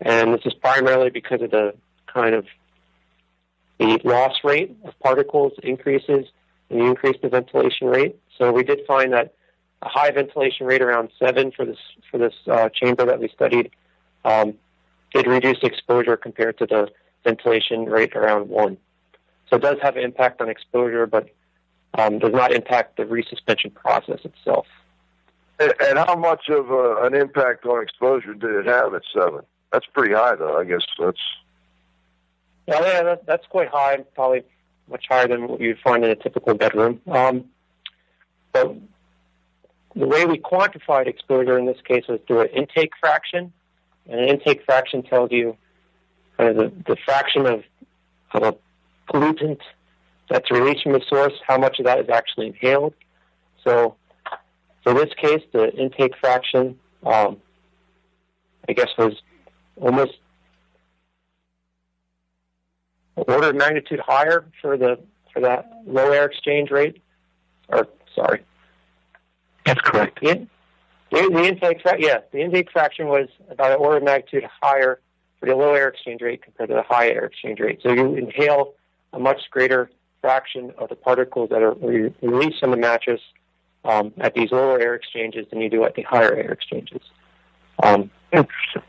[0.00, 1.74] And this is primarily because of the
[2.12, 2.46] kind of
[3.78, 6.26] the loss rate of particles increases
[6.68, 8.16] and you increase the ventilation rate.
[8.38, 9.34] So we did find that
[9.82, 11.78] a high ventilation rate around seven for this
[12.10, 13.70] for this uh, chamber that we studied
[14.24, 14.54] um,
[15.12, 16.88] did reduce exposure compared to the
[17.24, 18.76] ventilation rate around one.
[19.48, 21.28] So it does have an impact on exposure, but
[21.98, 24.66] um, does not impact the resuspension process itself.
[25.58, 29.42] And, how much of uh, an impact on exposure did it have at seven?
[29.72, 30.58] That's pretty high, though.
[30.58, 31.20] I guess that's.
[32.70, 33.98] Yeah, that, that's quite high.
[34.14, 34.42] Probably
[34.88, 37.00] much higher than what you'd find in a typical bedroom.
[37.10, 37.46] Um,
[38.52, 38.74] but
[39.94, 43.52] the way we quantified exposure in this case was through an intake fraction,
[44.08, 45.56] and an intake fraction tells you
[46.36, 47.64] kind of the, the fraction of,
[48.32, 48.56] of a
[49.12, 49.60] pollutant
[50.28, 52.94] that's released from the source, how much of that is actually inhaled.
[53.64, 53.96] So
[54.82, 57.38] for this case, the intake fraction, um,
[58.68, 59.14] I guess, was
[59.76, 60.12] almost
[63.28, 64.98] order of magnitude higher for the
[65.32, 67.02] for that low air exchange rate.
[67.68, 68.42] Or sorry,
[69.64, 70.20] that's correct.
[70.20, 70.46] The,
[71.12, 75.00] the, the intake, fra- yeah, the intake fraction was about an order of magnitude higher
[75.38, 77.80] for the low air exchange rate compared to the high air exchange rate.
[77.82, 78.74] So you inhale
[79.12, 79.90] a much greater
[80.20, 83.20] fraction of the particles that are re- released from the mattress
[83.84, 87.00] um, at these lower air exchanges than you do at the higher air exchanges.
[87.82, 88.82] Um, Interesting.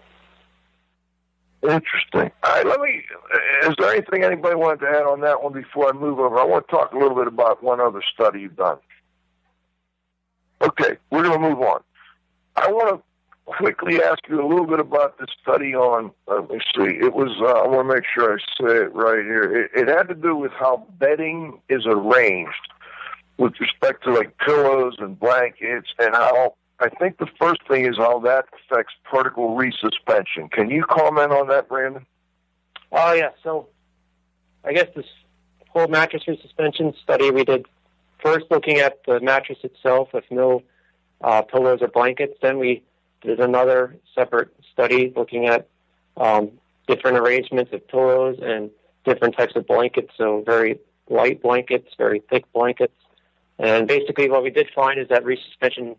[1.63, 2.31] Interesting.
[2.43, 3.03] All right, let me.
[3.63, 6.37] Is there anything anybody wanted to add on that one before I move over?
[6.39, 8.77] I want to talk a little bit about one other study you've done.
[10.61, 11.81] Okay, we're going to move on.
[12.55, 13.03] I want to
[13.45, 16.11] quickly ask you a little bit about the study on.
[16.27, 16.97] Let me see.
[16.99, 17.29] It was.
[17.39, 19.43] Uh, I want to make sure I say it right here.
[19.43, 22.53] It, it had to do with how bedding is arranged
[23.37, 27.97] with respect to like pillows and blankets, and how I think the first thing is
[27.97, 30.49] how that affects particle resuspension.
[30.51, 32.05] Can you comment on that, Brandon?
[32.91, 33.29] Oh yeah.
[33.43, 33.67] So,
[34.65, 35.05] I guess this
[35.69, 37.65] whole mattress resuspension study we did
[38.21, 40.63] first looking at the mattress itself with no
[41.21, 42.33] uh, pillows or blankets.
[42.41, 42.83] Then we
[43.21, 45.67] did another separate study looking at
[46.17, 46.51] um,
[46.87, 48.71] different arrangements of pillows and
[49.05, 50.11] different types of blankets.
[50.17, 50.79] So very
[51.09, 52.93] light blankets, very thick blankets.
[53.59, 55.95] And basically, what we did find is that resuspension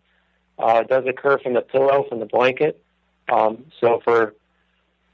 [0.59, 2.83] uh, does occur from the pillow, from the blanket.
[3.29, 4.35] Um, so, for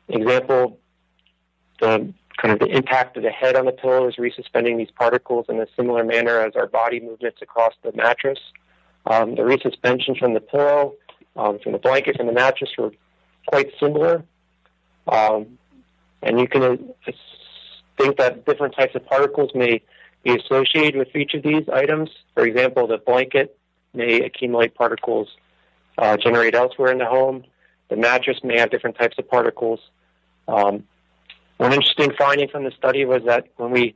[0.08, 0.78] example,
[1.80, 5.46] the kind of the impact of the head on the pillow is resuspending these particles
[5.48, 8.38] in a similar manner as our body movements across the mattress.
[9.06, 10.94] Um, the resuspension from the pillow,
[11.36, 12.92] um, from the blanket, from the mattress were
[13.46, 14.24] quite similar.
[15.08, 15.58] Um,
[16.22, 16.76] and you can uh,
[17.96, 19.82] think that different types of particles may
[20.22, 22.10] be associated with each of these items.
[22.34, 23.57] For example, the blanket
[23.98, 25.28] may accumulate particles
[25.98, 27.44] uh, generated elsewhere in the home.
[27.90, 29.80] The mattress may have different types of particles.
[30.46, 30.84] Um,
[31.58, 33.94] one interesting finding from the study was that when we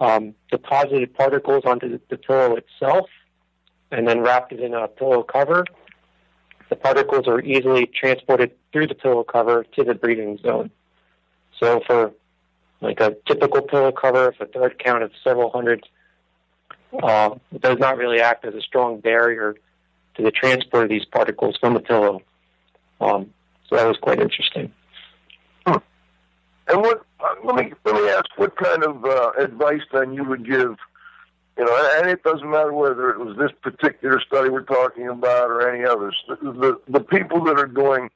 [0.00, 3.08] um, deposited particles onto the, the pillow itself
[3.90, 5.64] and then wrapped it in a pillow cover,
[6.68, 10.70] the particles are easily transported through the pillow cover to the breathing zone.
[11.58, 12.12] So for
[12.80, 15.88] like a typical pillow cover, if a third count of several hundred,
[17.02, 19.56] uh, it does not really act as a strong barrier
[20.16, 22.22] to the transport of these particles from the pillow.
[23.00, 23.32] Um,
[23.68, 24.72] so that was quite interesting.
[26.66, 27.04] And what?
[27.20, 30.76] Uh, let me let me ask, what kind of uh, advice then you would give?
[31.58, 35.50] You know, and it doesn't matter whether it was this particular study we're talking about
[35.50, 36.16] or any others.
[36.28, 38.10] The the, the people that are doing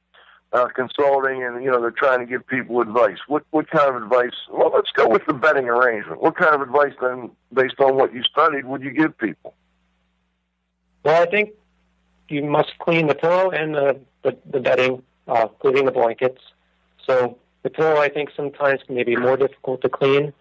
[0.51, 3.17] uh, consulting and you know they're trying to give people advice.
[3.27, 4.33] What what kind of advice?
[4.51, 6.21] Well, let's go with the bedding arrangement.
[6.21, 9.53] What kind of advice then, based on what you studied, would you give people?
[11.03, 11.51] Well, I think
[12.29, 16.41] you must clean the pillow and the the, the bedding, uh, including the blankets.
[17.05, 20.33] So the pillow, I think, sometimes may be more difficult to clean.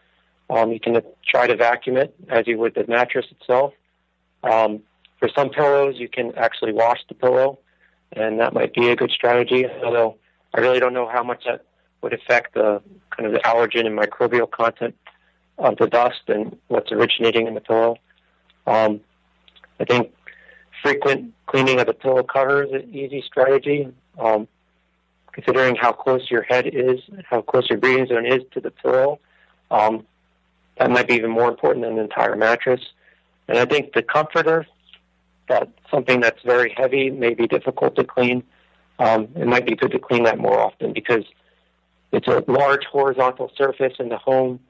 [0.50, 3.74] Um, you can try to vacuum it as you would the mattress itself.
[4.42, 4.82] Um,
[5.18, 7.59] for some pillows, you can actually wash the pillow,
[8.12, 9.66] and that might be a good strategy.
[9.84, 10.16] Although
[10.54, 11.64] I really don't know how much that
[12.02, 12.80] would affect the
[13.11, 14.94] kind of the allergen and microbial content
[15.59, 17.96] of the dust and what's originating in the pillow.
[18.66, 19.00] Um,
[19.80, 20.12] I think
[20.82, 23.88] frequent cleaning of the pillow cover is an easy strategy.
[24.18, 24.48] Um,
[25.32, 26.98] considering how close your head is,
[27.30, 29.20] how close your breathing zone is to the pillow,
[29.70, 30.04] um,
[30.78, 32.80] that might be even more important than the entire mattress.
[33.46, 34.66] And I think the comforter,
[35.49, 38.42] that something that's very heavy may be difficult to clean.
[38.99, 41.24] Um, it might be good to clean that more often because
[42.12, 44.61] it's a large horizontal surface in the home,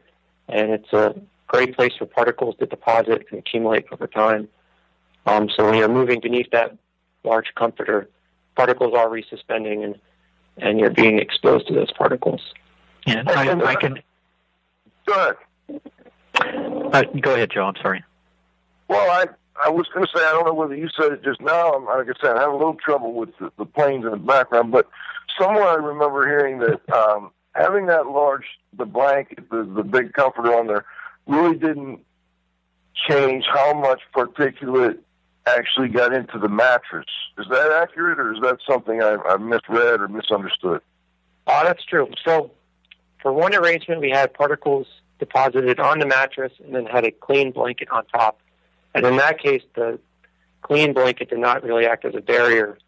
[0.49, 1.14] and it's a
[1.47, 4.49] great place for particles to deposit and accumulate over time.
[5.26, 6.76] Um, so when you're moving beneath that
[7.24, 8.09] large comforter,
[8.57, 9.99] particles are resuspending and,
[10.57, 12.41] and you're being exposed to those particles.
[13.07, 14.01] Yeah, I, I can.
[15.07, 15.81] Go ahead.
[16.93, 17.64] Uh, go ahead, Joe.
[17.64, 18.05] I'm sorry.
[18.89, 19.26] Well, I
[19.65, 21.79] I was going to say I don't know whether you said it just now.
[21.85, 24.73] Like I said, I have a little trouble with the, the planes in the background,
[24.73, 24.89] but
[25.39, 28.45] somewhere I remember hearing that um, having that large
[28.77, 30.85] the blanket, the the big comforter on there,
[31.27, 32.01] really didn't
[33.09, 34.99] change how much particulate
[35.47, 37.07] actually got into the mattress.
[37.39, 40.81] Is that accurate, or is that something I, I misread or misunderstood?
[41.47, 42.09] Oh, that's true.
[42.25, 42.51] So,
[43.23, 44.87] for one arrangement, we had particles
[45.19, 48.41] deposited on the mattress and then had a clean blanket on top.
[48.99, 49.99] And in that case, the
[50.63, 52.79] clean blanket did not really act as a barrier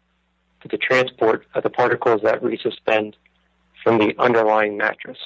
[0.61, 3.13] to the transport of the particles that resuspend
[3.83, 5.17] from the underlying mattress.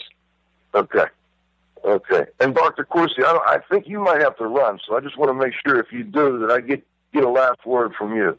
[0.73, 1.05] Okay.
[1.83, 2.25] Okay.
[2.39, 2.83] And Dr.
[2.83, 5.53] Corsi, I, I think you might have to run, so I just want to make
[5.65, 6.83] sure if you do that I get
[7.13, 8.37] get a last word from you.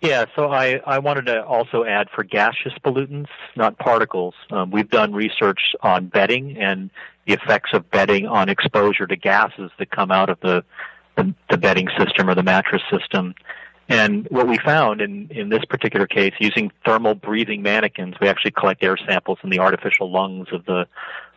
[0.00, 4.34] Yeah, so I, I wanted to also add for gaseous pollutants, not particles.
[4.50, 6.90] Um, we've done research on bedding and
[7.26, 10.64] the effects of bedding on exposure to gases that come out of the,
[11.18, 13.34] the, the bedding system or the mattress system.
[13.88, 18.52] And what we found in, in this particular case, using thermal breathing mannequins, we actually
[18.52, 20.86] collect air samples in the artificial lungs of the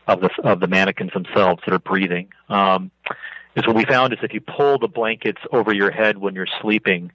[0.08, 2.28] of the of the mannequins themselves that are breathing.
[2.50, 2.92] Um,
[3.56, 6.48] is what we found is if you pull the blankets over your head when you're
[6.62, 7.12] sleeping,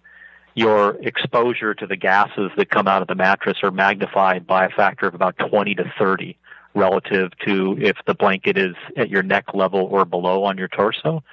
[0.54, 4.70] your exposure to the gases that come out of the mattress are magnified by a
[4.70, 6.36] factor of about 20 to 30
[6.77, 11.24] relative to if the blanket is at your neck level or below on your torso.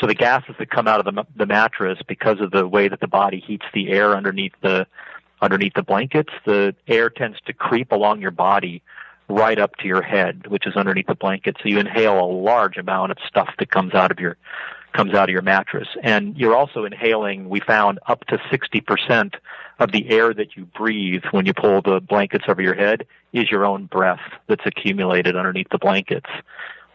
[0.00, 3.00] So the gases that come out of the, the mattress because of the way that
[3.00, 4.86] the body heats the air underneath the
[5.42, 8.80] underneath the blankets, the air tends to creep along your body
[9.28, 11.56] right up to your head, which is underneath the blanket.
[11.60, 14.36] So you inhale a large amount of stuff that comes out of your
[14.92, 15.88] comes out of your mattress.
[16.02, 19.34] And you're also inhaling, we found, up to 60%
[19.82, 23.50] of the air that you breathe when you pull the blankets over your head is
[23.50, 26.28] your own breath that's accumulated underneath the blankets.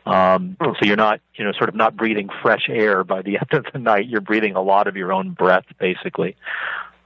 [0.05, 3.51] Um, so you're not, you know, sort of not breathing fresh air by the end
[3.51, 4.07] of the night.
[4.07, 6.37] You're breathing a lot of your own breath, basically.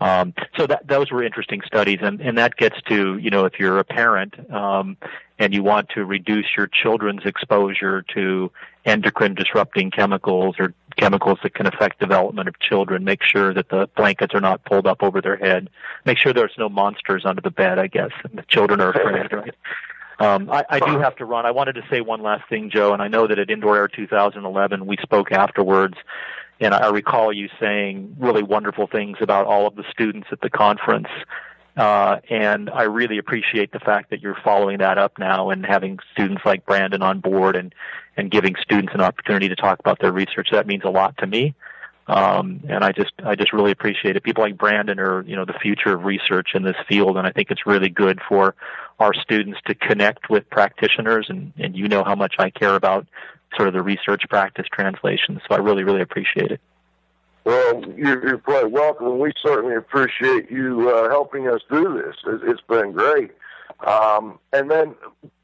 [0.02, 3.60] Um, so that those were interesting studies, and, and that gets to you know if
[3.60, 4.98] you're a parent um,
[5.38, 8.52] and you want to reduce your children's exposure to
[8.84, 13.88] endocrine disrupting chemicals or chemicals that can affect development of children, make sure that the
[13.96, 15.70] blankets are not pulled up over their head.
[16.04, 17.78] Make sure there's no monsters under the bed.
[17.78, 19.54] I guess and the children are afraid, right?
[20.18, 21.46] Um, I, I do have to run.
[21.46, 23.88] I wanted to say one last thing, Joe, and I know that at Indoor Air
[23.88, 25.96] 2011 we spoke afterwards
[26.62, 30.50] and I recall you saying really wonderful things about all of the students at the
[30.50, 31.08] conference.
[31.76, 35.98] Uh, and I really appreciate the fact that you're following that up now and having
[36.14, 37.74] students like Brandon on board and,
[38.16, 40.50] and giving students an opportunity to talk about their research.
[40.52, 41.56] That means a lot to me.
[42.08, 44.24] Um, and I just, I just really appreciate it.
[44.24, 47.18] People like Brandon are, you know, the future of research in this field.
[47.18, 48.54] And I think it's really good for
[49.00, 51.28] our students to connect with practitioners.
[51.30, 53.08] And, and you know how much I care about
[53.56, 55.42] sort of the research practice translation.
[55.48, 56.62] So I really, really appreciate it.
[57.44, 62.16] Well, you're, quite welcome, we certainly appreciate you uh, helping us do this.
[62.44, 63.32] It's been great.
[63.86, 64.96] Um, and then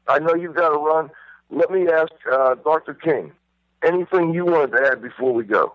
[0.06, 1.10] I know you've got to run.
[1.50, 2.94] Let me ask uh, Dr.
[2.94, 3.32] King
[3.82, 5.74] anything you wanted to add before we go.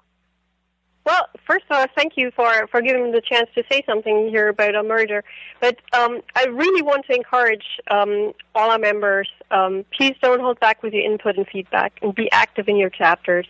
[1.06, 4.30] Well, first of all, thank you for, for giving me the chance to say something
[4.30, 5.24] here about a merger.
[5.60, 10.60] But um, I really want to encourage um, all our members, um, please don't hold
[10.62, 13.48] back with your input and feedback and be active in your chapters.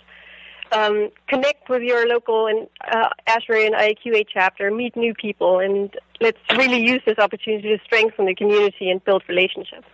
[0.71, 5.95] Um, connect with your local and uh, ASHRAE and IAQA chapter, meet new people, and
[6.19, 9.85] let's really use this opportunity to strengthen the community and build relationships.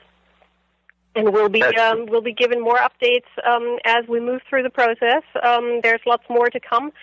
[1.15, 4.69] And we'll be um, we'll be given more updates um, as we move through the
[4.69, 5.23] process.
[5.43, 6.93] Um, there's lots more to come,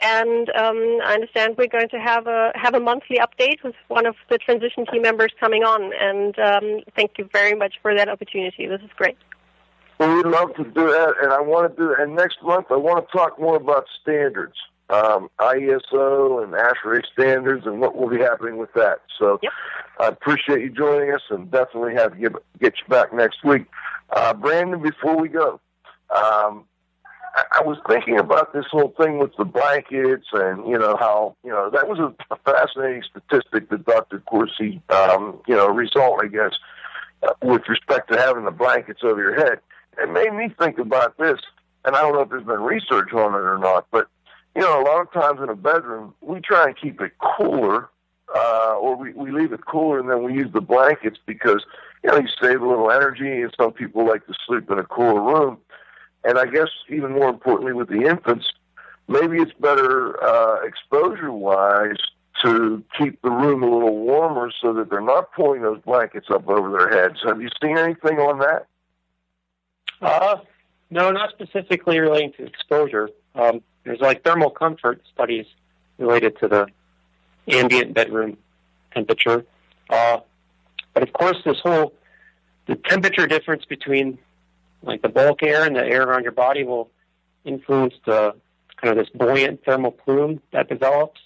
[0.00, 4.06] and um, I understand we're going to have a have a monthly update with one
[4.06, 5.92] of the transition team members coming on.
[5.98, 8.66] And um, thank you very much for that opportunity.
[8.66, 9.16] This is great.
[9.98, 11.94] Well, we'd love to do that, and I want to do.
[11.98, 14.54] And next month, I want to talk more about standards,
[14.90, 19.00] um, ISO and ASHRAE standards, and what will be happening with that.
[19.18, 19.52] So, yep.
[19.98, 23.64] I appreciate you joining us, and definitely have to get get you back next week.
[24.10, 25.60] Uh, Brandon, before we go,
[26.14, 26.64] um,
[27.58, 31.50] I, was thinking about this whole thing with the blankets, and you know how you
[31.50, 34.20] know that was a, a fascinating statistic that Dr.
[34.20, 36.52] Corsi, um, you know, result I guess,
[37.22, 39.60] uh, with respect to having the blankets over your head.
[40.00, 41.40] It made me think about this,
[41.84, 44.08] and I don't know if there's been research on it or not, but
[44.54, 47.88] you know, a lot of times in a bedroom we try and keep it cooler,
[48.34, 51.64] uh, or we we leave it cooler, and then we use the blankets because
[52.02, 54.84] you know you save a little energy, and some people like to sleep in a
[54.84, 55.58] cooler room.
[56.24, 58.52] And I guess even more importantly with the infants,
[59.06, 61.96] maybe it's better uh, exposure wise
[62.42, 66.48] to keep the room a little warmer so that they're not pulling those blankets up
[66.48, 67.18] over their heads.
[67.24, 68.66] Have you seen anything on that?
[70.00, 70.36] Uh,
[70.90, 73.10] no, not specifically relating to exposure.
[73.34, 75.46] Um, there's like thermal comfort studies
[75.98, 76.66] related to the
[77.48, 78.36] ambient bedroom
[78.94, 79.44] temperature.
[79.90, 80.18] Uh,
[80.94, 81.92] but of course, this whole
[82.66, 84.18] the temperature difference between
[84.82, 86.90] like the bulk air and the air around your body will
[87.44, 88.34] influence the
[88.76, 91.20] kind of this buoyant thermal plume that develops,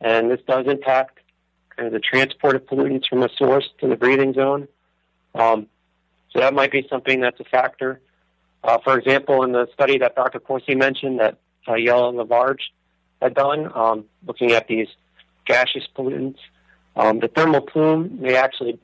[0.00, 1.20] and this does impact
[1.76, 4.66] kind of the transport of pollutants from a source to the breathing zone.
[5.34, 5.66] Um,
[6.30, 8.00] so that might be something that's a factor.
[8.64, 10.40] Uh, for example, in the study that Dr.
[10.40, 12.62] Corsi mentioned that uh, Jelle Laverge
[13.22, 14.88] had done, um, looking at these
[15.46, 16.38] gaseous pollutants,
[16.96, 18.78] um, the thermal plume may actually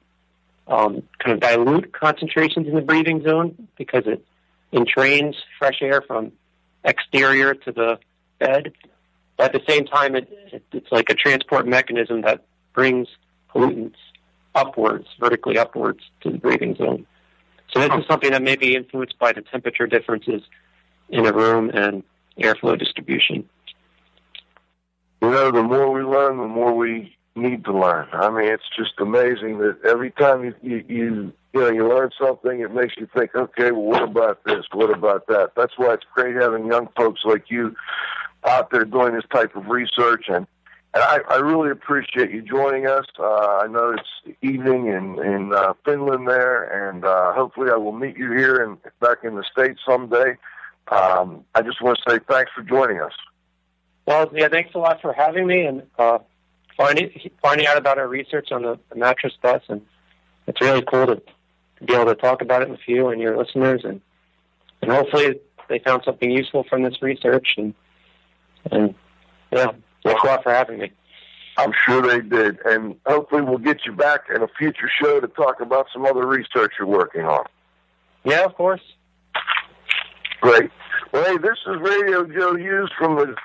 [0.66, 4.24] um, kind of dilute concentrations in the breathing zone because it
[4.72, 6.32] entrains fresh air from
[6.84, 7.98] exterior to the
[8.38, 8.72] bed.
[9.36, 13.08] But at the same time, it, it, it's like a transport mechanism that brings
[13.52, 13.96] pollutants
[14.54, 17.06] upwards, vertically upwards to the breathing zone.
[17.72, 20.42] So this is something that may be influenced by the temperature differences
[21.08, 22.02] in a room and
[22.38, 23.48] airflow distribution.
[25.22, 28.08] You know, the more we learn, the more we need to learn.
[28.12, 32.10] I mean, it's just amazing that every time you you you, you know you learn
[32.20, 34.64] something, it makes you think, okay, well, what about this?
[34.72, 35.52] What about that?
[35.56, 37.74] That's why it's great having young folks like you
[38.44, 40.46] out there doing this type of research and.
[40.96, 43.04] And I, I really appreciate you joining us.
[43.18, 43.24] Uh,
[43.62, 48.16] I know it's evening in in uh, Finland there, and uh, hopefully I will meet
[48.16, 50.36] you here and back in the states someday.
[50.92, 53.10] Um, I just want to say thanks for joining us.
[54.06, 56.18] Well, yeah, thanks a lot for having me, and uh,
[56.76, 57.10] finding
[57.42, 59.82] finding out about our research on the, the mattress dust, and
[60.46, 63.36] it's really cool to, to be able to talk about it with you and your
[63.36, 64.00] listeners, and
[64.82, 67.74] and hopefully they found something useful from this research, and
[68.70, 68.94] and
[69.52, 69.72] yeah,
[70.04, 70.92] thanks a lot for having me.
[71.56, 75.28] I'm sure they did, and hopefully we'll get you back in a future show to
[75.28, 77.44] talk about some other research you're working on.
[78.24, 78.80] Yeah, of course.
[80.40, 80.70] Great.
[81.12, 83.36] Well, hey, this is Radio Joe Hughes from the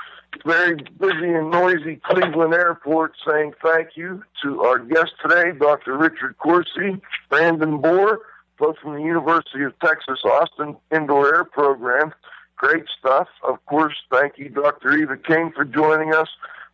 [0.46, 5.98] very busy and noisy Cleveland Airport saying thank you to our guest today, Dr.
[5.98, 8.20] Richard Corsi, Brandon Boor,
[8.58, 12.14] both from the University of Texas Austin Indoor Air Program.
[12.58, 13.28] Great stuff.
[13.44, 14.98] Of course, thank you, Dr.
[14.98, 16.28] Eva King, for joining us.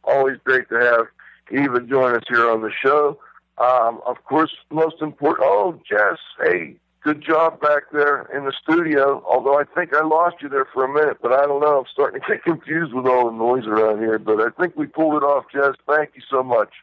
[0.04, 1.08] Always great to have
[1.52, 3.20] Eva join us here on the show.
[3.58, 5.48] Um, of course, most important.
[5.48, 6.76] Oh, Jess, hey,
[7.06, 9.24] good job back there in the studio.
[9.30, 11.80] Although I think I lost you there for a minute, but I don't know.
[11.80, 14.18] I'm starting to get confused with all the noise around here.
[14.18, 15.76] But I think we pulled it off, Jess.
[15.88, 16.74] Thank you so much.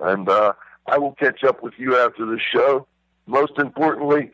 [0.00, 0.54] And uh,
[0.86, 2.88] I will catch up with you after the show.
[3.26, 4.32] Most importantly,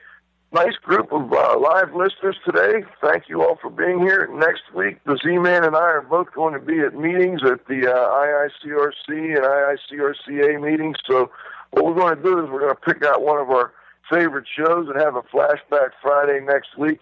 [0.52, 2.82] nice group of uh, live listeners today.
[3.02, 4.26] Thank you all for being here.
[4.32, 7.92] Next week, the Z-Man and I are both going to be at meetings at the
[7.92, 10.96] uh, IICRC and IICRCA meetings.
[11.06, 11.30] So
[11.72, 13.74] what we're going to do is we're going to pick out one of our
[14.10, 17.00] favorite shows and have a flashback Friday next week.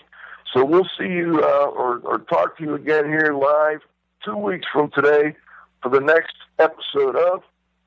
[0.52, 3.80] So we'll see you uh, or, or talk to you again here live
[4.24, 5.34] two weeks from today
[5.82, 7.42] for the next episode of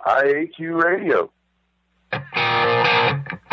[0.05, 1.31] IAQ Radio.